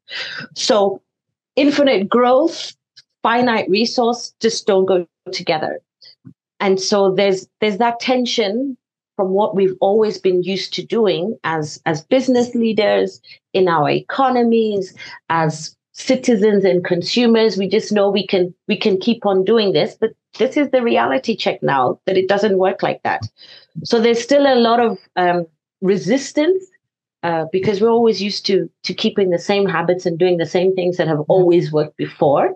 So 0.56 1.02
infinite 1.56 2.10
growth, 2.10 2.76
finite 3.24 3.70
resource 3.70 4.34
just 4.42 4.68
don't 4.68 4.86
go 4.86 5.08
together. 5.32 5.80
And 6.60 6.80
so 6.80 7.14
there's 7.14 7.48
there's 7.62 7.78
that 7.78 8.00
tension 8.00 8.78
from 9.16 9.30
what 9.30 9.56
we've 9.56 9.76
always 9.82 10.18
been 10.18 10.44
used 10.44 10.74
to 10.74 10.86
doing 10.86 11.38
as 11.44 11.82
as 11.86 12.04
business 12.04 12.54
leaders 12.56 13.22
in 13.54 13.68
our 13.68 13.90
economies, 13.90 14.94
as 15.30 15.76
citizens 15.98 16.64
and 16.64 16.86
consumers 16.86 17.58
we 17.58 17.68
just 17.68 17.92
know 17.92 18.08
we 18.08 18.26
can 18.26 18.54
we 18.68 18.78
can 18.78 19.00
keep 19.00 19.26
on 19.26 19.44
doing 19.44 19.74
this 19.74 19.98
but 20.00 20.12
this 20.38 20.58
is 20.58 20.70
the 20.72 20.82
reality 20.82 21.36
check 21.36 21.62
now 21.62 22.00
that 22.06 22.18
it 22.18 22.28
doesn't 22.28 22.58
work 22.58 22.84
like 22.84 23.02
that. 23.04 23.22
So 23.84 24.00
there's 24.00 24.22
still 24.22 24.46
a 24.46 24.56
lot 24.56 24.80
of 24.80 24.98
um, 25.16 25.46
resistance 25.82 26.64
uh, 27.24 27.46
because 27.52 27.82
we're 27.82 27.90
always 27.90 28.22
used 28.22 28.46
to 28.48 28.70
to 28.84 28.94
keeping 28.94 29.30
the 29.30 29.40
same 29.40 29.68
habits 29.68 30.06
and 30.06 30.18
doing 30.18 30.38
the 30.38 30.46
same 30.46 30.76
things 30.76 30.98
that 30.98 31.08
have 31.08 31.22
always 31.28 31.72
worked 31.72 31.98
before. 31.98 32.56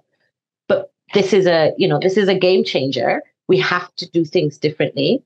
But 0.67 0.91
this 1.13 1.33
is 1.33 1.45
a 1.47 1.73
you 1.77 1.87
know 1.87 1.99
this 1.99 2.17
is 2.17 2.27
a 2.27 2.37
game 2.37 2.63
changer. 2.63 3.21
We 3.47 3.59
have 3.59 3.93
to 3.95 4.09
do 4.09 4.23
things 4.25 4.57
differently. 4.57 5.23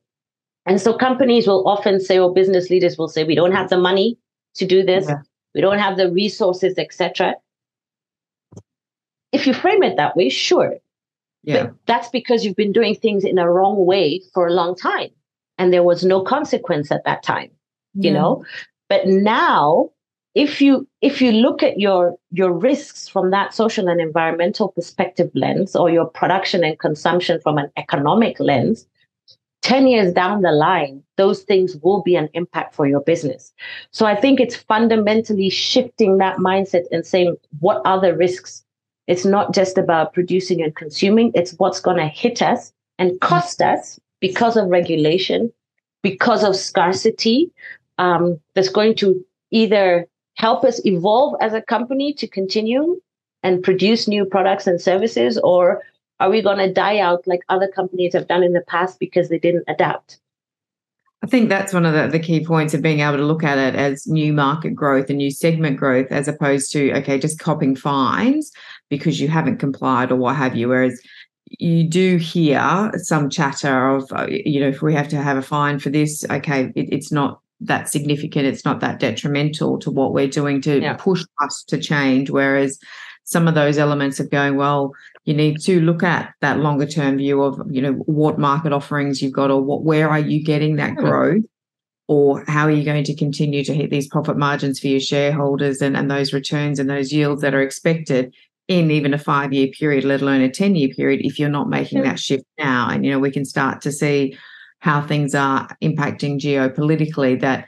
And 0.66 0.82
so 0.82 0.98
companies 0.98 1.48
will 1.48 1.68
often 1.68 2.00
say 2.00 2.18
or 2.18 2.34
business 2.34 2.72
leaders 2.72 2.98
will 2.98 3.08
say 3.08 3.24
we 3.24 3.36
don't 3.36 3.52
have 3.52 3.70
the 3.70 3.78
money 3.78 4.18
to 4.56 4.66
do 4.66 4.84
this. 4.84 5.06
Yeah. 5.08 5.22
we 5.54 5.62
don't 5.62 5.80
have 5.80 5.96
the 5.98 6.12
resources 6.12 6.78
etc 6.78 7.36
if 9.36 9.46
you 9.46 9.54
frame 9.54 9.84
it 9.84 9.98
that 9.98 10.16
way, 10.16 10.30
sure. 10.30 10.78
Yeah. 11.46 11.68
But 11.68 11.76
that's 11.86 12.10
because 12.10 12.44
you've 12.44 12.56
been 12.56 12.72
doing 12.72 12.96
things 12.96 13.24
in 13.24 13.38
a 13.38 13.50
wrong 13.50 13.86
way 13.86 14.22
for 14.34 14.48
a 14.48 14.54
long 14.54 14.76
time. 14.76 15.10
And 15.58 15.72
there 15.72 15.84
was 15.84 16.04
no 16.04 16.22
consequence 16.22 16.92
at 16.92 17.06
that 17.06 17.24
time, 17.24 17.50
you 17.94 18.12
yeah. 18.12 18.14
know? 18.14 18.46
But 18.90 19.08
now, 19.08 19.92
if 20.36 20.62
you 20.62 20.88
if 21.02 21.22
you 21.22 21.32
look 21.32 21.64
at 21.64 21.80
your 21.80 22.18
your 22.32 22.52
risks 22.52 23.08
from 23.08 23.32
that 23.32 23.54
social 23.54 23.88
and 23.88 24.02
environmental 24.02 24.70
perspective 24.70 25.32
lens 25.34 25.76
or 25.76 25.90
your 25.90 26.06
production 26.06 26.64
and 26.64 26.78
consumption 26.78 27.40
from 27.42 27.58
an 27.58 27.72
economic 27.78 28.40
lens 28.40 28.86
10 29.62 29.88
years 29.88 30.14
down 30.14 30.42
the 30.42 30.52
line 30.52 31.02
those 31.16 31.44
things 31.44 31.78
will 31.78 32.04
be 32.04 32.16
an 32.16 32.28
impact 32.34 32.76
for 32.76 32.86
your 32.86 33.00
business 33.00 33.54
so 33.92 34.06
i 34.06 34.14
think 34.14 34.42
it's 34.42 34.56
fundamentally 34.56 35.50
shifting 35.50 36.18
that 36.18 36.38
mindset 36.38 36.84
and 36.92 37.06
saying 37.06 37.38
what 37.60 37.82
are 37.86 38.02
the 38.02 38.14
risks 38.14 38.65
it's 39.08 39.26
not 39.26 39.54
just 39.54 39.78
about 39.78 40.14
producing 40.14 40.62
and 40.62 40.76
consuming, 40.76 41.32
it's 41.36 41.54
what's 41.54 41.80
going 41.80 41.98
to 41.98 42.08
hit 42.08 42.42
us 42.42 42.74
and 42.98 43.20
cost 43.22 43.62
us 43.62 44.00
because 44.20 44.58
of 44.58 44.68
regulation, 44.68 45.52
because 46.02 46.44
of 46.44 46.56
scarcity, 46.56 47.52
um, 47.98 48.40
that's 48.54 48.70
going 48.70 48.96
to 48.96 49.24
either 49.52 50.08
help 50.36 50.64
us 50.64 50.84
evolve 50.86 51.36
as 51.42 51.54
a 51.54 51.62
company 51.62 52.14
to 52.14 52.28
continue 52.28 53.00
and 53.44 53.64
produce 53.64 54.08
new 54.08 54.26
products 54.26 54.66
and 54.66 54.82
services, 54.82 55.38
or 55.38 55.84
are 56.20 56.30
we 56.30 56.42
going 56.42 56.58
to 56.58 56.74
die 56.74 57.00
out 57.00 57.28
like 57.28 57.42
other 57.50 57.68
companies 57.68 58.14
have 58.14 58.28
done 58.28 58.44
in 58.44 58.54
the 58.54 58.62
past 58.62 59.00
because 59.00 59.30
they 59.30 59.38
didn't 59.38 59.66
adapt? 59.68 60.20
I 61.24 61.28
think 61.28 61.50
that's 61.50 61.74
one 61.74 61.86
of 61.86 61.94
the, 61.94 62.08
the 62.08 62.20
key 62.20 62.46
points 62.46 62.74
of 62.74 62.82
being 62.82 63.00
able 63.00 63.18
to 63.18 63.26
look 63.26 63.44
at 63.44 63.58
it 63.58 63.76
as 63.76 64.06
new 64.06 64.32
market 64.34 64.76
growth 64.76 65.10
and 65.10 65.18
new 65.18 65.32
segment 65.32 65.78
growth, 65.78 66.08
as 66.12 66.28
opposed 66.28 66.72
to, 66.74 66.94
okay, 66.94 67.18
just 67.18 67.40
copping 67.40 67.76
fines 67.76 68.52
because 68.90 69.20
you 69.20 69.28
haven't 69.28 69.58
complied 69.58 70.12
or 70.12 70.16
what 70.16 70.36
have 70.36 70.56
you. 70.56 70.70
Whereas 70.70 71.02
you 71.48 71.84
do 71.88 72.18
hear 72.18 72.92
some 72.98 73.30
chatter 73.30 73.90
of, 73.90 74.12
uh, 74.12 74.28
you 74.30 74.60
know, 74.60 74.68
if 74.68 74.82
we 74.82 74.94
have 74.94 75.08
to 75.10 75.18
have 75.18 75.38
a 75.38 75.42
fine 75.42 75.80
for 75.80 75.90
this, 75.90 76.26
okay, 76.30 76.72
it, 76.76 76.90
it's 76.92 77.12
not 77.12 77.40
that 77.62 77.90
significant. 77.90 78.46
It's 78.46 78.66
not 78.66 78.80
that 78.82 79.00
detrimental 79.00 79.80
to 79.80 79.92
what 79.92 80.14
we're 80.14 80.28
doing 80.28 80.62
to 80.62 80.82
yeah. 80.82 80.96
push 80.98 81.24
us 81.42 81.64
to 81.68 81.80
change. 81.80 82.30
Whereas 82.30 82.80
some 83.24 83.48
of 83.48 83.56
those 83.56 83.78
elements 83.78 84.20
of 84.20 84.30
going, 84.30 84.56
well, 84.56 84.94
you 85.26 85.34
need 85.34 85.60
to 85.62 85.82
look 85.82 86.04
at 86.04 86.34
that 86.42 86.60
longer 86.60 86.86
term 86.86 87.18
view 87.18 87.42
of, 87.42 87.60
you 87.70 87.82
know, 87.82 87.94
what 87.94 88.38
market 88.38 88.74
offerings 88.74 89.22
you've 89.22 89.34
got 89.34 89.52
or 89.52 89.62
what 89.62 89.84
where 89.84 90.10
are 90.10 90.20
you 90.20 90.44
getting 90.44 90.76
that 90.76 90.96
growth? 90.96 91.44
Or 92.08 92.46
how 92.48 92.68
are 92.68 92.72
you 92.72 92.84
going 92.84 93.04
to 93.06 93.16
continue 93.16 93.64
to 93.64 93.74
hit 93.74 93.90
these 93.90 94.08
profit 94.08 94.38
margins 94.38 94.80
for 94.80 94.88
your 94.88 95.00
shareholders 95.00 95.82
and, 95.82 95.98
and 95.98 96.12
those 96.12 96.34
returns 96.34 96.78
and 96.78 96.88
those 96.88 97.12
yields 97.12 97.42
that 97.42 97.56
are 97.56 97.64
expected 97.64 98.32
in 98.68 98.92
even 98.92 99.14
a 99.14 99.18
five 99.18 99.54
year 99.54 99.68
period, 99.68 100.04
let 100.04 100.22
alone 100.22 100.42
a 100.42 100.50
10 100.50 100.76
year 100.76 100.90
period, 100.90 101.22
if 101.24 101.40
you're 101.40 101.50
not 101.50 101.70
making 101.70 102.02
that 102.04 102.20
shift 102.20 102.46
now. 102.58 102.90
And, 102.90 103.06
you 103.06 103.12
know, 103.12 103.20
we 103.20 103.32
can 103.32 103.46
start 103.46 103.82
to 103.82 103.92
see 103.92 104.38
how 104.80 105.02
things 105.02 105.36
are 105.36 105.68
impacting 105.84 106.40
geopolitically 106.40 107.40
that 107.42 107.68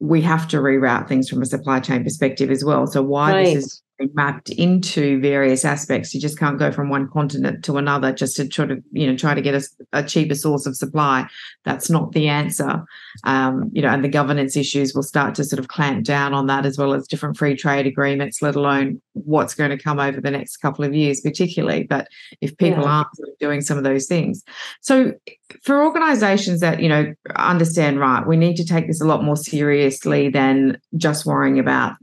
we 0.00 0.22
have 0.22 0.46
to 0.48 0.58
reroute 0.58 1.08
things 1.08 1.28
from 1.28 1.42
a 1.42 1.46
supply 1.46 1.80
chain 1.80 2.04
perspective 2.04 2.50
as 2.50 2.64
well. 2.64 2.86
So, 2.86 3.02
why 3.02 3.32
right. 3.32 3.44
this 3.44 3.64
is 3.64 3.82
mapped 4.14 4.50
into 4.50 5.20
various 5.20 5.64
aspects. 5.64 6.14
You 6.14 6.20
just 6.20 6.38
can't 6.38 6.58
go 6.58 6.70
from 6.70 6.88
one 6.88 7.08
continent 7.08 7.64
to 7.64 7.76
another 7.78 8.12
just 8.12 8.36
to 8.36 8.48
try 8.48 8.66
to, 8.66 8.82
you 8.92 9.06
know, 9.06 9.16
try 9.16 9.34
to 9.34 9.40
get 9.40 9.54
a, 9.54 9.68
a 9.92 10.02
cheaper 10.02 10.34
source 10.34 10.66
of 10.66 10.76
supply. 10.76 11.26
That's 11.64 11.90
not 11.90 12.12
the 12.12 12.28
answer. 12.28 12.84
Um, 13.24 13.70
you 13.72 13.82
know, 13.82 13.88
and 13.88 14.04
the 14.04 14.08
governance 14.08 14.56
issues 14.56 14.94
will 14.94 15.02
start 15.02 15.34
to 15.36 15.44
sort 15.44 15.58
of 15.58 15.68
clamp 15.68 16.04
down 16.04 16.34
on 16.34 16.46
that 16.46 16.66
as 16.66 16.78
well 16.78 16.94
as 16.94 17.08
different 17.08 17.36
free 17.36 17.56
trade 17.56 17.86
agreements, 17.86 18.42
let 18.42 18.56
alone 18.56 19.00
what's 19.14 19.54
going 19.54 19.70
to 19.70 19.82
come 19.82 19.98
over 19.98 20.20
the 20.20 20.30
next 20.30 20.58
couple 20.58 20.84
of 20.84 20.94
years, 20.94 21.20
particularly. 21.20 21.82
But 21.82 22.08
if 22.40 22.56
people 22.56 22.84
yeah. 22.84 22.90
aren't 22.90 23.08
doing 23.40 23.60
some 23.60 23.78
of 23.78 23.84
those 23.84 24.06
things. 24.06 24.44
So 24.80 25.14
for 25.62 25.84
organizations 25.84 26.60
that, 26.60 26.80
you 26.80 26.88
know, 26.88 27.14
understand, 27.36 27.98
right, 27.98 28.26
we 28.26 28.36
need 28.36 28.56
to 28.56 28.64
take 28.64 28.86
this 28.86 29.00
a 29.00 29.06
lot 29.06 29.24
more 29.24 29.36
seriously 29.36 30.28
than 30.28 30.80
just 30.96 31.26
worrying 31.26 31.58
about 31.58 31.94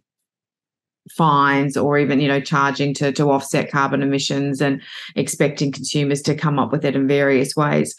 fines 1.12 1.78
or 1.78 1.98
even 1.98 2.20
you 2.20 2.28
know 2.28 2.40
charging 2.40 2.94
to 2.96 3.12
to 3.12 3.30
offset 3.30 3.72
carbon 3.72 4.02
emissions 4.02 4.62
and 4.62 4.82
expecting 5.16 5.72
consumers 5.72 6.22
to 6.24 6.36
come 6.36 6.60
up 6.60 6.72
with 6.72 6.86
it 6.86 6.96
in 6.96 7.08
various 7.08 7.56
ways. 7.56 7.96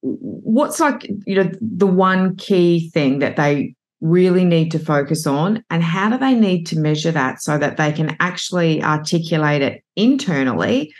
What's 0.00 0.80
like 0.80 1.08
you 1.26 1.36
know 1.36 1.50
the 1.60 1.86
one 1.86 2.36
key 2.36 2.90
thing 2.90 3.20
that 3.20 3.36
they 3.36 3.74
really 4.00 4.44
need 4.44 4.72
to 4.72 4.78
focus 4.80 5.26
on 5.28 5.64
and 5.70 5.82
how 5.82 6.10
do 6.10 6.18
they 6.18 6.34
need 6.34 6.66
to 6.66 6.78
measure 6.78 7.12
that 7.12 7.40
so 7.40 7.56
that 7.56 7.76
they 7.76 7.92
can 7.92 8.16
actually 8.18 8.82
articulate 8.82 9.62
it 9.62 9.84
internally 9.94 10.92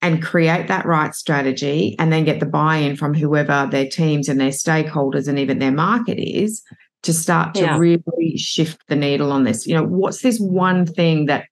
and 0.00 0.22
create 0.22 0.68
that 0.68 0.86
right 0.86 1.14
strategy 1.14 1.94
and 1.98 2.10
then 2.10 2.24
get 2.24 2.40
the 2.40 2.46
buy-in 2.46 2.96
from 2.96 3.12
whoever 3.12 3.68
their 3.70 3.86
teams 3.86 4.28
and 4.28 4.40
their 4.40 4.50
stakeholders 4.50 5.28
and 5.28 5.38
even 5.38 5.58
their 5.58 5.72
market 5.72 6.18
is 6.18 6.62
to 7.02 7.12
start 7.12 7.54
to 7.54 7.62
yeah. 7.62 7.78
really 7.78 8.36
shift 8.36 8.80
the 8.88 8.96
needle 8.96 9.32
on 9.32 9.44
this. 9.44 9.66
You 9.66 9.74
know 9.74 9.84
what's 9.84 10.22
this 10.22 10.38
one 10.38 10.86
thing 10.86 11.26
that 11.26 11.46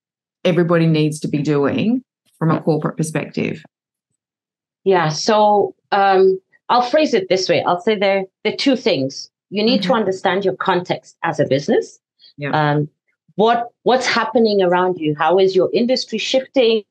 everybody 0.44 0.86
needs 0.86 1.20
to 1.20 1.28
be 1.28 1.42
doing 1.42 2.02
from 2.38 2.50
a 2.50 2.60
corporate 2.60 2.96
perspective? 2.96 3.62
Yeah 4.84 5.08
so 5.08 5.74
um, 5.92 6.40
i'll 6.68 6.82
phrase 6.82 7.14
it 7.14 7.28
this 7.28 7.48
way. 7.48 7.62
I'll 7.64 7.80
say 7.80 7.98
there 7.98 8.24
there 8.44 8.52
are 8.52 8.56
two 8.56 8.76
things. 8.76 9.30
You 9.50 9.62
need 9.62 9.82
mm-hmm. 9.82 9.92
to 9.92 9.96
understand 9.96 10.44
your 10.44 10.56
context 10.56 11.16
as 11.22 11.40
a 11.40 11.46
business. 11.46 11.98
Yeah. 12.36 12.50
um, 12.50 12.88
what 13.36 13.68
what's 13.84 14.06
happening 14.06 14.62
around 14.62 14.98
you? 14.98 15.14
How 15.16 15.38
is 15.38 15.54
your 15.54 15.70
industry 15.72 16.18
shifting? 16.18 16.82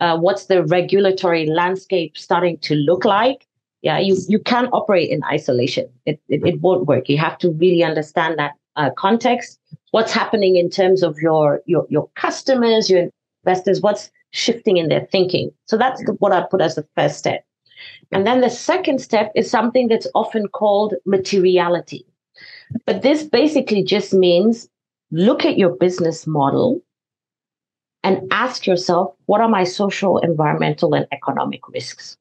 Uh, 0.00 0.18
what's 0.18 0.46
the 0.46 0.64
regulatory 0.64 1.46
landscape 1.46 2.18
starting 2.18 2.58
to 2.58 2.74
look 2.74 3.04
like 3.04 3.46
yeah 3.82 3.98
you 3.98 4.16
you 4.28 4.38
can't 4.38 4.70
operate 4.72 5.10
in 5.10 5.22
isolation. 5.24 5.86
It, 6.06 6.20
it, 6.28 6.44
it 6.46 6.60
won't 6.60 6.86
work. 6.86 7.08
You 7.08 7.18
have 7.18 7.38
to 7.38 7.50
really 7.50 7.82
understand 7.82 8.38
that 8.38 8.52
uh, 8.76 8.90
context. 8.96 9.58
What's 9.90 10.12
happening 10.12 10.56
in 10.56 10.70
terms 10.70 11.02
of 11.02 11.18
your 11.18 11.60
your 11.66 11.86
your 11.90 12.08
customers 12.16 12.90
your 12.90 13.08
investors 13.44 13.80
what's 13.80 14.10
shifting 14.30 14.78
in 14.78 14.88
their 14.88 15.06
thinking. 15.12 15.50
So 15.66 15.76
that's 15.76 16.02
the, 16.04 16.12
what 16.14 16.32
i 16.32 16.42
put 16.50 16.60
as 16.60 16.74
the 16.74 16.86
first 16.96 17.18
step. 17.18 17.44
And 18.12 18.26
then 18.26 18.40
the 18.40 18.50
second 18.50 19.00
step 19.00 19.32
is 19.34 19.50
something 19.50 19.88
that's 19.88 20.06
often 20.14 20.48
called 20.48 20.94
materiality. 21.04 22.06
But 22.86 23.02
this 23.02 23.24
basically 23.24 23.82
just 23.82 24.14
means 24.14 24.68
look 25.10 25.44
at 25.44 25.58
your 25.58 25.76
business 25.76 26.26
model 26.26 26.80
and 28.02 28.22
ask 28.32 28.66
yourself 28.66 29.14
what 29.26 29.40
are 29.40 29.48
my 29.48 29.64
social, 29.64 30.18
environmental, 30.18 30.94
and 30.94 31.06
economic 31.12 31.68
risks? 31.68 32.16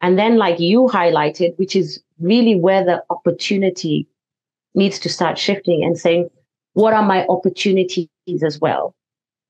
And 0.00 0.18
then, 0.18 0.36
like 0.36 0.60
you 0.60 0.88
highlighted, 0.92 1.58
which 1.58 1.74
is 1.74 2.02
really 2.20 2.58
where 2.58 2.84
the 2.84 3.02
opportunity 3.10 4.06
needs 4.74 4.98
to 5.00 5.08
start 5.08 5.38
shifting 5.38 5.82
and 5.84 5.98
saying, 5.98 6.28
what 6.74 6.92
are 6.92 7.02
my 7.02 7.26
opportunities 7.28 8.08
as 8.44 8.60
well? 8.60 8.94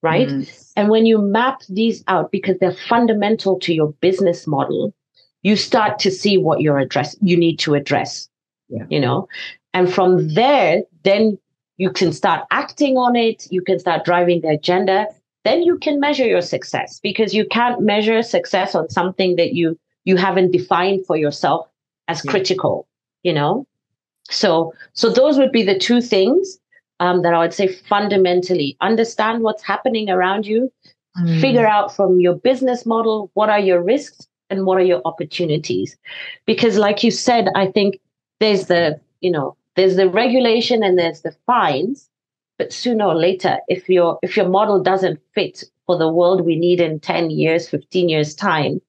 Right. 0.03 0.29
Mm. 0.29 0.71
And 0.77 0.89
when 0.89 1.07
you 1.07 1.19
map 1.19 1.63
these 1.69 2.05
out, 2.07 2.31
because 2.31 2.59
they're 2.59 2.73
fundamental 2.73 3.59
to 3.61 3.75
your 3.75 3.93
business 4.01 4.47
model, 4.47 4.95
you 5.43 5.57
start 5.57 5.99
to 6.01 6.11
see 6.11 6.39
what 6.39 6.61
you're 6.61 6.79
address 6.79 7.17
you 7.21 7.37
need 7.37 7.59
to 7.61 7.75
address. 7.75 8.29
Yeah. 8.69 8.85
You 8.89 9.01
know, 9.01 9.29
and 9.75 9.93
from 9.93 10.35
there, 10.35 10.83
then 11.03 11.39
you 11.77 11.91
can 11.91 12.13
start 12.13 12.47
acting 12.51 12.97
on 12.97 13.17
it, 13.17 13.47
you 13.51 13.63
can 13.63 13.79
start 13.79 14.05
driving 14.05 14.41
the 14.41 14.49
agenda, 14.49 15.07
then 15.45 15.63
you 15.63 15.79
can 15.79 16.01
measure 16.01 16.27
your 16.27 16.43
success 16.43 16.99
because 17.03 17.35
you 17.35 17.47
can't 17.47 17.81
measure 17.81 18.23
success 18.23 18.75
on 18.75 18.89
something 18.89 19.37
that 19.37 19.55
you 19.55 19.79
you 20.07 20.17
haven't 20.17 20.53
defined 20.53 21.05
for 21.05 21.17
yourself 21.17 21.69
as 22.09 22.25
yeah. 22.25 22.31
critical, 22.31 22.89
you 23.23 23.35
know? 23.35 23.67
So 24.31 24.73
so 24.95 25.11
those 25.11 25.37
would 25.37 25.53
be 25.53 25.63
the 25.63 25.79
two 25.79 26.01
things 26.01 26.59
um, 27.01 27.21
that 27.23 27.35
I 27.35 27.39
would 27.41 27.53
say 27.53 27.69
fundamentally 27.69 28.77
understand 28.81 29.43
what's 29.43 29.63
happening 29.63 30.09
around 30.09 30.47
you, 30.47 30.73
mm. 31.19 31.41
figure 31.41 31.67
out 31.67 31.95
from 31.95 32.21
your 32.21 32.35
business 32.35 32.87
model 32.87 33.31
what 33.35 33.51
are 33.51 33.61
your 33.61 33.83
risks 33.83 34.27
and 34.49 34.65
what 34.65 34.79
are 34.79 34.85
your 34.85 35.03
opportunities. 35.05 35.97
Because 36.47 36.79
like 36.79 37.05
you 37.05 37.11
said, 37.11 37.49
I 37.55 37.67
think 37.67 38.01
there's 38.41 38.67
the, 38.67 38.99
you 39.21 39.31
know, 39.31 39.57
there's 39.75 39.97
the 39.97 40.09
regulation 40.09 40.83
and 40.83 40.99
there's 40.99 41.21
the 41.21 41.37
fines 41.47 42.09
but 42.59 42.73
sooner 42.73 43.05
or 43.05 43.15
later 43.15 43.59
if 43.69 43.89
your 43.89 44.19
if 44.23 44.37
your 44.37 44.49
model 44.49 44.83
doesn't 44.83 45.21
fit 45.35 45.65
for 45.87 45.97
the 45.97 46.13
world 46.13 46.45
we 46.45 46.57
need 46.57 46.81
in 46.81 46.99
10 46.99 47.31
years 47.31 47.69
15 47.69 48.09
years 48.09 48.35
time 48.35 48.81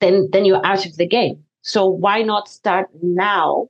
then 0.00 0.28
then 0.32 0.44
you're 0.44 0.64
out 0.64 0.86
of 0.86 0.96
the 0.96 1.06
game 1.06 1.42
so 1.62 1.86
why 1.86 2.22
not 2.22 2.48
start 2.48 2.88
now 3.02 3.68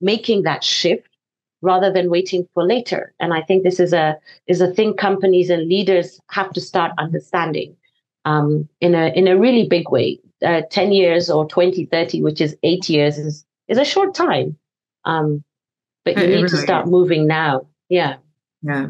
making 0.00 0.42
that 0.42 0.64
shift 0.64 1.08
rather 1.62 1.92
than 1.92 2.10
waiting 2.10 2.46
for 2.54 2.64
later 2.64 3.12
and 3.20 3.34
i 3.34 3.42
think 3.42 3.62
this 3.62 3.80
is 3.80 3.92
a 3.92 4.16
is 4.46 4.60
a 4.60 4.72
thing 4.72 4.94
companies 4.94 5.50
and 5.50 5.68
leaders 5.68 6.20
have 6.30 6.50
to 6.52 6.60
start 6.60 6.92
understanding 6.98 7.76
um, 8.26 8.68
in 8.80 8.94
a 8.94 9.08
in 9.14 9.28
a 9.28 9.38
really 9.38 9.66
big 9.66 9.90
way 9.90 10.18
uh, 10.44 10.62
10 10.70 10.92
years 10.92 11.30
or 11.30 11.46
20 11.46 11.86
30 11.86 12.22
which 12.22 12.40
is 12.40 12.56
8 12.62 12.88
years 12.88 13.18
is 13.18 13.44
is 13.68 13.78
a 13.78 13.84
short 13.84 14.14
time 14.14 14.56
um, 15.04 15.44
but 16.04 16.16
you 16.16 16.26
need 16.26 16.48
to 16.48 16.56
start 16.56 16.86
moving 16.86 17.26
now. 17.26 17.66
Yeah. 17.88 18.16
Yeah. 18.62 18.88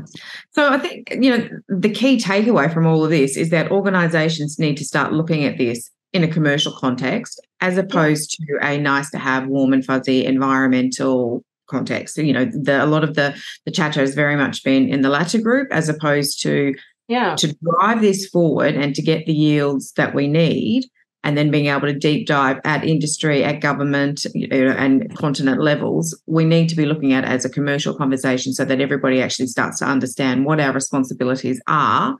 So 0.53 0.69
I 0.69 0.79
think, 0.79 1.11
you 1.11 1.37
know, 1.37 1.49
the 1.69 1.91
key 1.91 2.19
takeaway 2.19 2.73
from 2.73 2.87
all 2.87 3.05
of 3.05 3.11
this 3.11 3.37
is 3.37 3.51
that 3.51 3.71
organizations 3.71 4.59
need 4.59 4.77
to 4.79 4.85
start 4.85 5.13
looking 5.13 5.45
at 5.45 5.59
this 5.59 5.91
in 6.13 6.25
a 6.25 6.29
commercial 6.29 6.73
context 6.73 7.41
as 7.61 7.79
opposed 7.79 8.31
to 8.31 8.59
a 8.63 8.79
nice 8.79 9.11
to 9.11 9.19
have 9.19 9.47
warm 9.47 9.73
and 9.73 9.85
fuzzy 9.85 10.25
environmental 10.25 11.45
context. 11.69 12.17
So, 12.17 12.23
you 12.23 12.33
know, 12.33 12.47
the, 12.47 12.85
a 12.85 12.87
lot 12.87 13.05
of 13.05 13.15
the 13.15 13.41
the 13.65 13.71
chatter 13.71 14.01
has 14.01 14.15
very 14.15 14.37
much 14.37 14.65
been 14.65 14.89
in 14.89 15.03
the 15.03 15.09
latter 15.09 15.41
group 15.41 15.69
as 15.71 15.89
opposed 15.89 16.43
to 16.43 16.75
yeah 17.09 17.37
to 17.37 17.57
drive 17.63 18.01
this 18.01 18.27
forward 18.27 18.75
and 18.75 18.95
to 18.95 19.03
get 19.03 19.27
the 19.27 19.33
yields 19.33 19.93
that 19.93 20.15
we 20.15 20.27
need 20.27 20.85
and 21.23 21.37
then 21.37 21.51
being 21.51 21.67
able 21.67 21.83
to 21.83 21.93
deep 21.93 22.27
dive 22.27 22.59
at 22.65 22.83
industry, 22.83 23.45
at 23.45 23.61
government, 23.61 24.25
you 24.35 24.49
know, 24.49 24.71
and 24.71 25.15
continent 25.17 25.61
levels, 25.61 26.19
we 26.27 26.45
need 26.45 26.69
to 26.71 26.75
be 26.75 26.87
looking 26.87 27.13
at 27.13 27.25
as 27.25 27.45
a 27.45 27.51
commercial 27.51 27.95
conversation 27.95 28.55
so 28.55 28.65
that 28.65 28.81
everybody 28.81 29.21
actually 29.21 29.47
starts 29.47 29.79
to 29.81 29.85
understand 29.85 30.47
what 30.47 30.61
our 30.61 30.73
responsibilities 30.73 31.61
are 31.67 32.17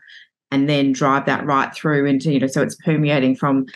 and 0.51 0.69
then 0.69 0.93
drive 0.93 1.27
that 1.27 1.45
right 1.45 1.75
through 1.75 2.07
into, 2.07 2.33
you 2.33 2.41
know, 2.41 2.47
so 2.47 2.63
it's 2.63 2.77
permeating 2.77 3.37
from 3.37 3.67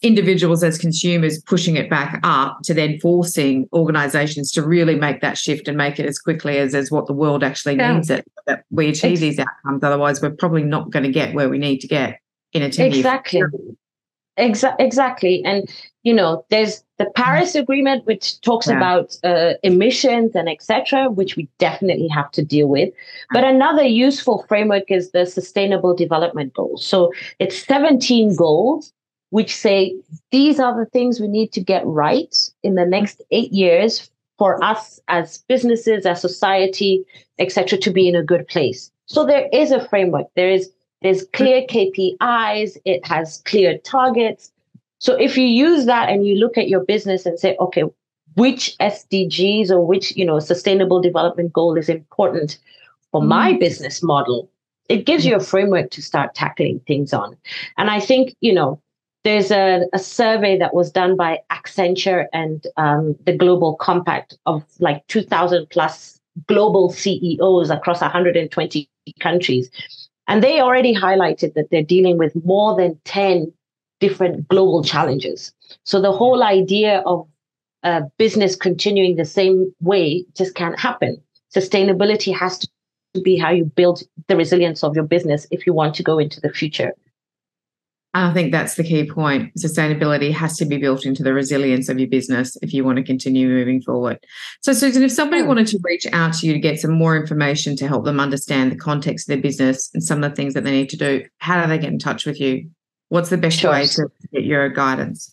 individuals 0.00 0.62
as 0.62 0.78
consumers 0.78 1.42
pushing 1.42 1.76
it 1.76 1.90
back 1.90 2.20
up 2.22 2.58
to 2.62 2.72
then 2.72 3.00
forcing 3.00 3.68
organizations 3.72 4.52
to 4.52 4.62
really 4.62 4.94
make 4.94 5.20
that 5.20 5.36
shift 5.36 5.66
and 5.66 5.76
make 5.76 5.98
it 5.98 6.06
as 6.06 6.20
quickly 6.20 6.58
as, 6.58 6.72
as 6.74 6.90
what 6.90 7.06
the 7.06 7.12
world 7.12 7.42
actually 7.42 7.74
yeah. 7.74 7.94
needs 7.94 8.08
it 8.08 8.24
that 8.46 8.64
we 8.70 8.88
achieve 8.88 9.18
these 9.18 9.40
outcomes 9.40 9.82
otherwise 9.82 10.22
we're 10.22 10.30
probably 10.30 10.62
not 10.62 10.88
going 10.90 11.02
to 11.02 11.10
get 11.10 11.34
where 11.34 11.48
we 11.48 11.58
need 11.58 11.80
to 11.80 11.88
get 11.88 12.20
in 12.52 12.62
a 12.62 12.70
10 12.70 12.92
exactly 12.92 13.42
Exa- 14.38 14.76
exactly. 14.78 15.42
And, 15.44 15.68
you 16.08 16.14
know, 16.14 16.42
there's 16.48 16.82
the 16.96 17.04
mm-hmm. 17.04 17.22
Paris 17.22 17.54
Agreement, 17.54 18.06
which 18.06 18.40
talks 18.40 18.66
yeah. 18.66 18.76
about 18.78 19.14
uh, 19.22 19.52
emissions 19.62 20.34
and 20.34 20.48
etc., 20.48 21.10
which 21.10 21.36
we 21.36 21.46
definitely 21.58 22.08
have 22.08 22.30
to 22.30 22.42
deal 22.42 22.68
with. 22.68 22.88
But 23.30 23.44
mm-hmm. 23.44 23.56
another 23.56 23.82
useful 23.84 24.44
framework 24.48 24.90
is 24.90 25.10
the 25.10 25.26
Sustainable 25.26 25.94
Development 25.94 26.50
Goals. 26.54 26.86
So 26.86 27.12
it's 27.38 27.62
17 27.62 28.36
goals 28.36 28.92
which 29.30 29.54
say 29.54 29.94
these 30.30 30.58
are 30.58 30.74
the 30.74 30.90
things 30.90 31.20
we 31.20 31.28
need 31.28 31.52
to 31.52 31.60
get 31.60 31.84
right 31.84 32.34
in 32.62 32.74
the 32.76 32.86
next 32.86 33.16
mm-hmm. 33.18 33.36
eight 33.36 33.52
years 33.52 34.10
for 34.38 34.64
us 34.64 34.98
as 35.08 35.44
businesses, 35.52 36.06
as 36.06 36.22
society, 36.22 37.04
etc., 37.38 37.76
to 37.76 37.90
be 37.90 38.08
in 38.08 38.16
a 38.16 38.22
good 38.22 38.48
place. 38.48 38.90
So 39.04 39.26
there 39.26 39.46
is 39.52 39.72
a 39.72 39.86
framework. 39.88 40.28
There 40.36 40.50
is 40.50 40.70
there's 41.02 41.26
clear 41.32 41.62
KPIs, 41.66 42.78
it 42.84 43.06
has 43.06 43.42
clear 43.44 43.78
targets. 43.78 44.50
So 44.98 45.14
if 45.14 45.36
you 45.36 45.46
use 45.46 45.86
that 45.86 46.08
and 46.08 46.26
you 46.26 46.34
look 46.34 46.58
at 46.58 46.68
your 46.68 46.84
business 46.84 47.26
and 47.26 47.38
say, 47.38 47.56
okay, 47.60 47.84
which 48.34 48.76
SDGs 48.78 49.70
or 49.70 49.86
which, 49.86 50.16
you 50.16 50.24
know, 50.24 50.38
sustainable 50.38 51.00
development 51.00 51.52
goal 51.52 51.76
is 51.76 51.88
important 51.88 52.58
for 53.10 53.22
my 53.22 53.52
mm. 53.52 53.60
business 53.60 54.02
model, 54.02 54.50
it 54.88 55.06
gives 55.06 55.24
you 55.24 55.36
a 55.36 55.40
framework 55.40 55.90
to 55.90 56.02
start 56.02 56.34
tackling 56.34 56.80
things 56.86 57.12
on. 57.12 57.36
And 57.76 57.90
I 57.90 58.00
think, 58.00 58.34
you 58.40 58.54
know, 58.54 58.80
there's 59.24 59.50
a, 59.50 59.82
a 59.92 59.98
survey 59.98 60.58
that 60.58 60.74
was 60.74 60.90
done 60.90 61.16
by 61.16 61.40
Accenture 61.50 62.26
and 62.32 62.66
um, 62.76 63.16
the 63.24 63.36
Global 63.36 63.74
Compact 63.76 64.38
of 64.46 64.64
like 64.78 65.06
2,000 65.08 65.68
plus 65.70 66.18
global 66.46 66.90
CEOs 66.90 67.70
across 67.70 68.00
120 68.00 68.88
countries. 69.20 69.70
And 70.28 70.42
they 70.42 70.60
already 70.60 70.94
highlighted 70.94 71.54
that 71.54 71.70
they're 71.70 71.82
dealing 71.82 72.18
with 72.18 72.32
more 72.44 72.76
than 72.76 73.00
10 73.04 73.52
different 74.00 74.48
global 74.48 74.82
challenges. 74.82 75.52
So 75.84 76.00
the 76.00 76.12
whole 76.12 76.42
idea 76.42 77.00
of 77.00 77.26
a 77.82 78.02
business 78.18 78.56
continuing 78.56 79.16
the 79.16 79.24
same 79.24 79.72
way 79.80 80.24
just 80.36 80.54
can't 80.54 80.78
happen. 80.78 81.20
Sustainability 81.54 82.36
has 82.36 82.58
to 82.58 82.68
be 83.22 83.36
how 83.36 83.50
you 83.50 83.64
build 83.64 84.02
the 84.26 84.36
resilience 84.36 84.82
of 84.82 84.94
your 84.94 85.04
business 85.04 85.46
if 85.50 85.66
you 85.66 85.72
want 85.72 85.94
to 85.94 86.02
go 86.02 86.18
into 86.18 86.40
the 86.40 86.50
future. 86.50 86.92
I 88.14 88.32
think 88.32 88.52
that's 88.52 88.74
the 88.74 88.84
key 88.84 89.08
point. 89.08 89.52
Sustainability 89.58 90.32
has 90.32 90.56
to 90.56 90.64
be 90.64 90.78
built 90.78 91.04
into 91.04 91.22
the 91.22 91.34
resilience 91.34 91.88
of 91.88 91.98
your 91.98 92.08
business 92.08 92.56
if 92.62 92.72
you 92.72 92.82
want 92.82 92.96
to 92.96 93.04
continue 93.04 93.48
moving 93.48 93.82
forward. 93.82 94.18
So, 94.62 94.72
Susan, 94.72 95.02
if 95.02 95.12
somebody 95.12 95.42
wanted 95.42 95.66
to 95.68 95.78
reach 95.82 96.06
out 96.12 96.34
to 96.34 96.46
you 96.46 96.54
to 96.54 96.58
get 96.58 96.80
some 96.80 96.92
more 96.92 97.16
information 97.16 97.76
to 97.76 97.86
help 97.86 98.04
them 98.04 98.18
understand 98.18 98.72
the 98.72 98.76
context 98.76 99.28
of 99.28 99.34
their 99.34 99.42
business 99.42 99.90
and 99.92 100.02
some 100.02 100.24
of 100.24 100.30
the 100.30 100.36
things 100.36 100.54
that 100.54 100.64
they 100.64 100.72
need 100.72 100.88
to 100.88 100.96
do, 100.96 101.26
how 101.38 101.60
do 101.60 101.68
they 101.68 101.78
get 101.78 101.92
in 101.92 101.98
touch 101.98 102.24
with 102.24 102.40
you? 102.40 102.70
What's 103.08 103.30
the 103.30 103.38
best 103.38 103.58
sure. 103.58 103.72
way 103.72 103.86
to 103.86 104.08
get 104.32 104.44
your 104.44 104.68
guidance? 104.68 105.30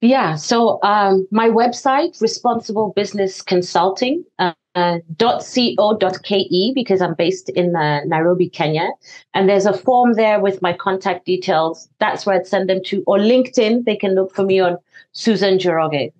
Yeah. 0.00 0.34
So 0.34 0.80
um, 0.82 1.26
my 1.30 1.48
website, 1.48 2.20
Responsible 2.20 2.92
Business 2.94 3.40
Consulting. 3.40 4.24
Uh, 4.38 4.52
uh, 4.74 4.98
.co.ke 5.18 6.74
because 6.74 7.00
I'm 7.00 7.14
based 7.14 7.48
in 7.50 7.76
uh, 7.76 8.00
Nairobi, 8.06 8.48
Kenya. 8.48 8.88
And 9.32 9.48
there's 9.48 9.66
a 9.66 9.72
form 9.72 10.14
there 10.14 10.40
with 10.40 10.60
my 10.62 10.72
contact 10.72 11.26
details. 11.26 11.88
That's 12.00 12.26
where 12.26 12.36
I'd 12.36 12.46
send 12.46 12.68
them 12.68 12.80
to. 12.86 13.02
Or 13.06 13.18
LinkedIn, 13.18 13.84
they 13.84 13.96
can 13.96 14.14
look 14.14 14.34
for 14.34 14.44
me 14.44 14.60
on 14.60 14.78
Susan 15.12 15.58
Njoroge. 15.58 16.12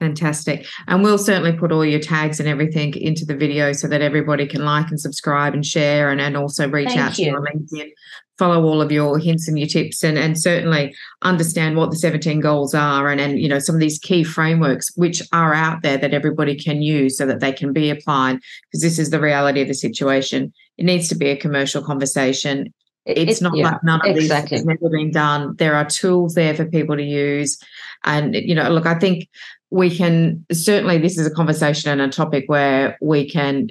Fantastic. 0.00 0.66
And 0.88 1.02
we'll 1.02 1.18
certainly 1.18 1.52
put 1.52 1.72
all 1.72 1.84
your 1.84 2.00
tags 2.00 2.38
and 2.38 2.48
everything 2.48 2.94
into 2.96 3.24
the 3.24 3.34
video 3.34 3.72
so 3.72 3.88
that 3.88 4.02
everybody 4.02 4.46
can 4.46 4.62
like 4.62 4.88
and 4.88 5.00
subscribe 5.00 5.54
and 5.54 5.64
share 5.64 6.10
and, 6.10 6.20
and 6.20 6.36
also 6.36 6.68
reach 6.68 6.88
Thank 6.88 7.00
out 7.00 7.18
you. 7.18 7.26
to 7.26 7.30
you 7.30 7.36
on 7.36 7.44
LinkedIn, 7.44 7.90
follow 8.38 8.64
all 8.64 8.82
of 8.82 8.92
your 8.92 9.18
hints 9.18 9.48
and 9.48 9.58
your 9.58 9.68
tips 9.68 10.04
and, 10.04 10.18
and 10.18 10.40
certainly 10.40 10.94
understand 11.22 11.76
what 11.76 11.90
the 11.90 11.96
17 11.96 12.40
goals 12.40 12.74
are 12.74 13.08
and, 13.08 13.20
and 13.20 13.38
you 13.40 13.48
know 13.48 13.58
some 13.58 13.74
of 13.74 13.80
these 13.80 13.98
key 13.98 14.22
frameworks 14.22 14.94
which 14.96 15.22
are 15.32 15.54
out 15.54 15.82
there 15.82 15.96
that 15.96 16.14
everybody 16.14 16.54
can 16.54 16.82
use 16.82 17.16
so 17.16 17.26
that 17.26 17.40
they 17.40 17.52
can 17.52 17.72
be 17.72 17.90
applied 17.90 18.38
because 18.70 18.82
this 18.82 18.98
is 18.98 19.10
the 19.10 19.20
reality 19.20 19.62
of 19.62 19.68
the 19.68 19.74
situation. 19.74 20.52
It 20.76 20.84
needs 20.84 21.08
to 21.08 21.14
be 21.14 21.28
a 21.28 21.36
commercial 21.36 21.82
conversation 21.82 22.72
it's 23.06 23.40
it, 23.40 23.44
not 23.44 23.56
yeah, 23.56 23.70
like 23.70 23.84
none 23.84 24.00
of 24.00 24.16
exactly. 24.16 24.56
these 24.56 24.60
has 24.60 24.66
never 24.66 24.90
been 24.90 25.12
done. 25.12 25.54
There 25.56 25.76
are 25.76 25.84
tools 25.84 26.34
there 26.34 26.54
for 26.54 26.64
people 26.64 26.96
to 26.96 27.02
use. 27.04 27.56
And, 28.04 28.34
you 28.34 28.54
know, 28.54 28.68
look, 28.68 28.84
I 28.84 28.98
think 28.98 29.28
we 29.70 29.94
can 29.96 30.44
certainly 30.52 30.98
this 30.98 31.18
is 31.18 31.26
a 31.26 31.30
conversation 31.30 31.90
and 31.90 32.00
a 32.00 32.08
topic 32.08 32.44
where 32.48 32.98
we 33.00 33.28
can 33.28 33.68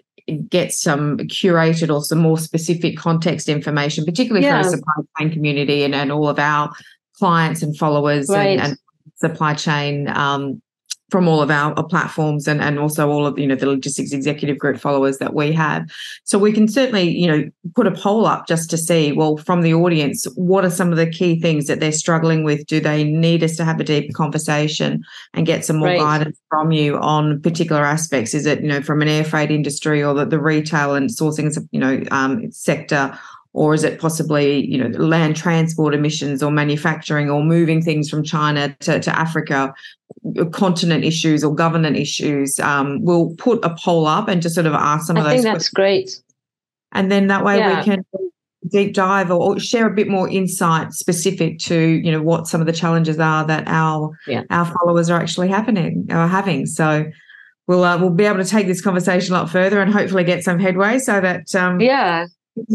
get 0.50 0.74
some 0.74 1.18
curated 1.18 1.94
or 1.94 2.04
some 2.04 2.20
more 2.20 2.38
specific 2.38 2.98
context 2.98 3.48
information, 3.50 4.06
particularly 4.06 4.46
yeah. 4.46 4.62
for 4.62 4.72
the 4.72 4.78
supply 4.78 4.94
chain 5.20 5.32
community 5.32 5.84
and, 5.84 5.94
and 5.94 6.12
all 6.12 6.28
of 6.28 6.40
our 6.40 6.72
clients 7.18 7.62
and 7.62 7.78
followers 7.78 8.30
right. 8.30 8.60
and, 8.60 8.62
and, 8.62 8.78
supply 9.18 9.54
chain 9.54 10.10
um, 10.10 10.62
from 11.10 11.28
all 11.28 11.42
of 11.42 11.52
our, 11.52 11.74
our, 11.74 11.86
platforms 11.86 12.48
and, 12.48 12.62
and 12.62 12.80
also 12.80 13.10
all 13.10 13.28
of 13.28 13.38
you 13.38 13.46
know 13.46 13.56
the 13.56 13.68
logistics 13.68 14.12
executive 14.12 14.58
group 14.58 14.78
followers 14.78 15.20
that 15.20 15.34
we 15.34 15.52
have. 15.52 15.88
So 16.24 16.40
we 16.40 16.52
can 16.52 16.68
certainly 16.68 17.10
you 17.10 17.28
know 17.28 17.50
put 17.76 17.88
a 17.88 17.92
poll 17.92 18.26
up 18.26 18.48
just 18.48 18.70
to 18.72 18.78
see 18.78 19.12
well 19.12 19.38
from 19.38 19.62
the 19.62 19.74
audience 19.74 20.26
what 20.36 20.66
are 20.66 20.70
some 20.70 20.92
of 20.92 20.98
the 20.98 21.10
key 21.10 21.40
things 21.40 21.68
that 21.68 21.80
they're 21.80 21.92
struggling 21.92 22.44
with? 22.44 22.66
Do 22.66 22.80
they 22.80 23.04
need 23.04 23.44
us 23.44 23.56
to 23.58 23.66
have 23.66 23.80
a 23.80 23.84
deeper 23.84 24.14
conversation 24.14 25.04
and 25.34 25.46
get 25.46 25.64
some 25.64 25.78
more 25.78 25.90
right. 25.90 26.00
guidance 26.00 26.40
from 26.50 26.72
you 26.72 26.98
on 26.98 27.42
particular 27.42 27.84
aspects? 27.84 28.34
Is 28.34 28.46
it 28.46 28.62
you 28.62 28.68
know 28.68 28.82
from 28.82 29.02
an 29.02 29.08
air 29.08 29.24
freight 29.24 29.52
industry 29.52 30.04
or 30.04 30.14
the, 30.14 30.26
the 30.26 30.40
retail 30.40 30.96
and 30.96 31.10
sourcing 31.10 31.56
you 31.72 31.80
know 31.80 32.04
um, 32.12 32.52
sector 32.52 33.18
or 33.56 33.74
is 33.74 33.86
it 33.86 34.00
possibly 34.00 34.66
you 34.66 34.78
know 34.78 34.90
land 35.00 35.36
transport 35.36 35.94
emissions 35.94 36.44
or 36.44 36.52
manufacturing 36.52 37.30
or 37.30 37.42
moving 37.42 37.82
things 37.82 38.10
from 38.10 38.24
china 38.24 38.76
to, 38.80 39.00
to 39.00 39.18
africa? 39.18 39.74
Continent 40.52 41.04
issues 41.04 41.44
or 41.44 41.56
governance 41.56 41.98
issues 41.98 42.60
um, 42.60 43.00
we'll 43.02 43.34
put 43.38 43.64
a 43.64 43.76
poll 43.76 44.06
up 44.06 44.28
and 44.28 44.42
just 44.42 44.56
sort 44.56 44.68
of 44.68 44.74
ask 44.74 45.08
some 45.08 45.18
I 45.18 45.20
of 45.20 45.26
those 45.26 45.32
I 45.32 45.36
think 45.36 45.46
that's 45.46 45.70
great. 45.70 46.22
And 46.92 47.12
then 47.12 47.28
that 47.28 47.44
way 47.44 47.58
yeah. 47.58 47.80
we 47.80 47.84
can 47.84 48.06
deep 48.68 48.94
dive 48.94 49.32
or, 49.32 49.60
share 49.60 49.88
a 49.88 49.94
bit 49.94 50.08
more 50.08 50.30
insight 50.30 50.92
specific 50.94 51.60
to 51.60 51.78
you 51.78 52.12
know 52.12 52.22
what 52.22 52.48
some 52.48 52.62
of 52.62 52.68
the 52.68 52.74
challenges 52.74 53.20
are 53.20 53.46
that 53.46 53.64
our 53.68 54.18
yeah. 54.28 54.44
our 54.50 54.66
followers 54.66 55.10
are 55.10 55.20
actually 55.20 55.48
happening 55.48 56.08
are 56.10 56.28
having. 56.28 56.66
So 56.66 57.06
we'll 57.68 57.84
uh, 57.84 57.98
we'll 57.98 58.10
be 58.10 58.26
able 58.26 58.44
to 58.44 58.50
take 58.50 58.68
this 58.68 58.82
conversation 58.82 59.34
a 59.34 59.40
lot 59.40 59.50
further 59.50 59.82
and 59.82 59.92
hopefully 59.92 60.24
get 60.24 60.44
some 60.44 60.60
headway 60.60 61.00
so 61.00 61.22
that 61.22 61.54
um, 61.56 61.80
yeah 61.80 62.26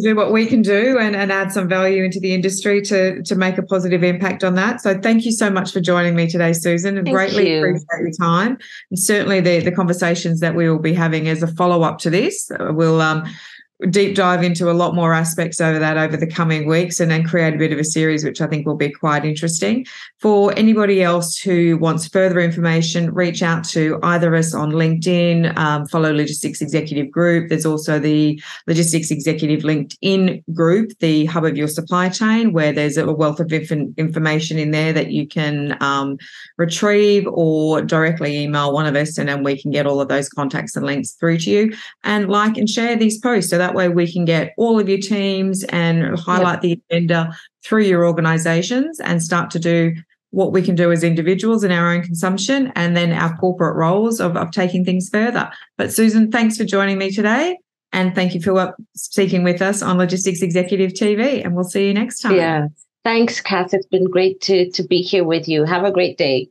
do 0.02 0.14
what 0.14 0.30
we 0.32 0.46
can 0.46 0.60
do 0.60 0.98
and, 0.98 1.16
and 1.16 1.32
add 1.32 1.52
some 1.52 1.68
value 1.68 2.04
into 2.04 2.20
the 2.20 2.34
industry 2.34 2.82
to 2.82 3.22
to 3.22 3.34
make 3.34 3.56
a 3.56 3.62
positive 3.62 4.02
impact 4.02 4.44
on 4.44 4.54
that. 4.54 4.80
So 4.80 4.98
thank 4.98 5.24
you 5.24 5.32
so 5.32 5.50
much 5.50 5.72
for 5.72 5.80
joining 5.80 6.14
me 6.14 6.28
today, 6.28 6.52
Susan, 6.52 6.98
and 6.98 7.06
thank 7.06 7.16
greatly 7.16 7.50
you. 7.50 7.58
appreciate 7.58 8.00
your 8.00 8.12
time. 8.12 8.58
And 8.90 8.98
certainly 8.98 9.40
the 9.40 9.60
the 9.60 9.72
conversations 9.72 10.40
that 10.40 10.54
we 10.54 10.68
will 10.68 10.78
be 10.78 10.92
having 10.92 11.28
as 11.28 11.42
a 11.42 11.46
follow 11.46 11.82
up 11.82 11.98
to 12.00 12.10
this, 12.10 12.50
will 12.58 13.00
um, 13.00 13.24
deep 13.88 14.14
dive 14.14 14.42
into 14.42 14.70
a 14.70 14.72
lot 14.72 14.94
more 14.94 15.14
aspects 15.14 15.60
over 15.60 15.78
that 15.78 15.96
over 15.96 16.16
the 16.16 16.26
coming 16.26 16.66
weeks 16.68 17.00
and 17.00 17.10
then 17.10 17.24
create 17.24 17.54
a 17.54 17.58
bit 17.58 17.72
of 17.72 17.78
a 17.78 17.84
series 17.84 18.24
which 18.24 18.40
i 18.40 18.46
think 18.46 18.66
will 18.66 18.76
be 18.76 18.90
quite 18.90 19.24
interesting. 19.24 19.86
For 20.18 20.52
anybody 20.58 21.02
else 21.02 21.38
who 21.38 21.78
wants 21.78 22.06
further 22.08 22.40
information 22.40 23.14
reach 23.14 23.42
out 23.42 23.64
to 23.70 23.98
either 24.02 24.34
us 24.34 24.54
on 24.54 24.72
linkedin 24.72 25.56
um, 25.56 25.86
follow 25.86 26.12
logistics 26.12 26.60
executive 26.60 27.10
group. 27.10 27.48
There's 27.48 27.66
also 27.66 27.98
the 27.98 28.40
logistics 28.66 29.10
executive 29.10 29.60
linkedin 29.60 30.42
group 30.52 30.90
the 30.98 31.24
hub 31.26 31.44
of 31.44 31.56
your 31.56 31.68
supply 31.68 32.08
chain 32.08 32.52
where 32.52 32.72
there's 32.72 32.96
a 32.96 33.10
wealth 33.12 33.40
of 33.40 33.52
inf- 33.52 33.70
information 33.96 34.58
in 34.58 34.72
there 34.72 34.92
that 34.92 35.10
you 35.10 35.26
can 35.26 35.76
um, 35.82 36.18
retrieve 36.58 37.26
or 37.28 37.80
directly 37.82 38.42
email 38.42 38.72
one 38.72 38.86
of 38.86 38.94
us 38.94 39.16
and 39.16 39.28
then 39.28 39.42
we 39.42 39.60
can 39.60 39.70
get 39.70 39.86
all 39.86 40.00
of 40.00 40.08
those 40.08 40.28
contacts 40.28 40.76
and 40.76 40.84
links 40.84 41.12
through 41.12 41.38
to 41.38 41.50
you. 41.50 41.72
And 42.04 42.28
like 42.28 42.56
and 42.56 42.68
share 42.68 42.96
these 42.96 43.18
posts. 43.18 43.50
So 43.50 43.58
that 43.58 43.69
that 43.70 43.76
way 43.76 43.88
we 43.88 44.10
can 44.10 44.24
get 44.24 44.52
all 44.56 44.78
of 44.78 44.88
your 44.88 44.98
teams 44.98 45.64
and 45.64 46.18
highlight 46.18 46.62
yep. 46.62 46.62
the 46.62 46.82
agenda 46.90 47.36
through 47.64 47.84
your 47.84 48.06
organizations 48.06 49.00
and 49.00 49.22
start 49.22 49.50
to 49.50 49.58
do 49.58 49.94
what 50.30 50.52
we 50.52 50.62
can 50.62 50.74
do 50.74 50.92
as 50.92 51.02
individuals 51.02 51.64
in 51.64 51.72
our 51.72 51.92
own 51.92 52.02
consumption 52.02 52.72
and 52.76 52.96
then 52.96 53.12
our 53.12 53.36
corporate 53.36 53.76
roles 53.76 54.20
of, 54.20 54.36
of 54.36 54.50
taking 54.50 54.84
things 54.84 55.08
further. 55.08 55.50
But 55.76 55.92
Susan, 55.92 56.30
thanks 56.30 56.56
for 56.56 56.64
joining 56.64 56.98
me 56.98 57.10
today. 57.10 57.58
And 57.92 58.14
thank 58.14 58.34
you 58.34 58.40
for 58.40 58.76
speaking 58.94 59.42
with 59.42 59.60
us 59.60 59.82
on 59.82 59.98
Logistics 59.98 60.42
Executive 60.42 60.92
TV. 60.92 61.44
And 61.44 61.54
we'll 61.54 61.64
see 61.64 61.88
you 61.88 61.94
next 61.94 62.20
time. 62.20 62.36
Yeah. 62.36 62.68
Thanks, 63.02 63.40
Kath. 63.40 63.74
It's 63.74 63.86
been 63.86 64.08
great 64.08 64.40
to, 64.42 64.70
to 64.70 64.82
be 64.84 65.02
here 65.02 65.24
with 65.24 65.48
you. 65.48 65.64
Have 65.64 65.84
a 65.84 65.90
great 65.90 66.16
day. 66.16 66.48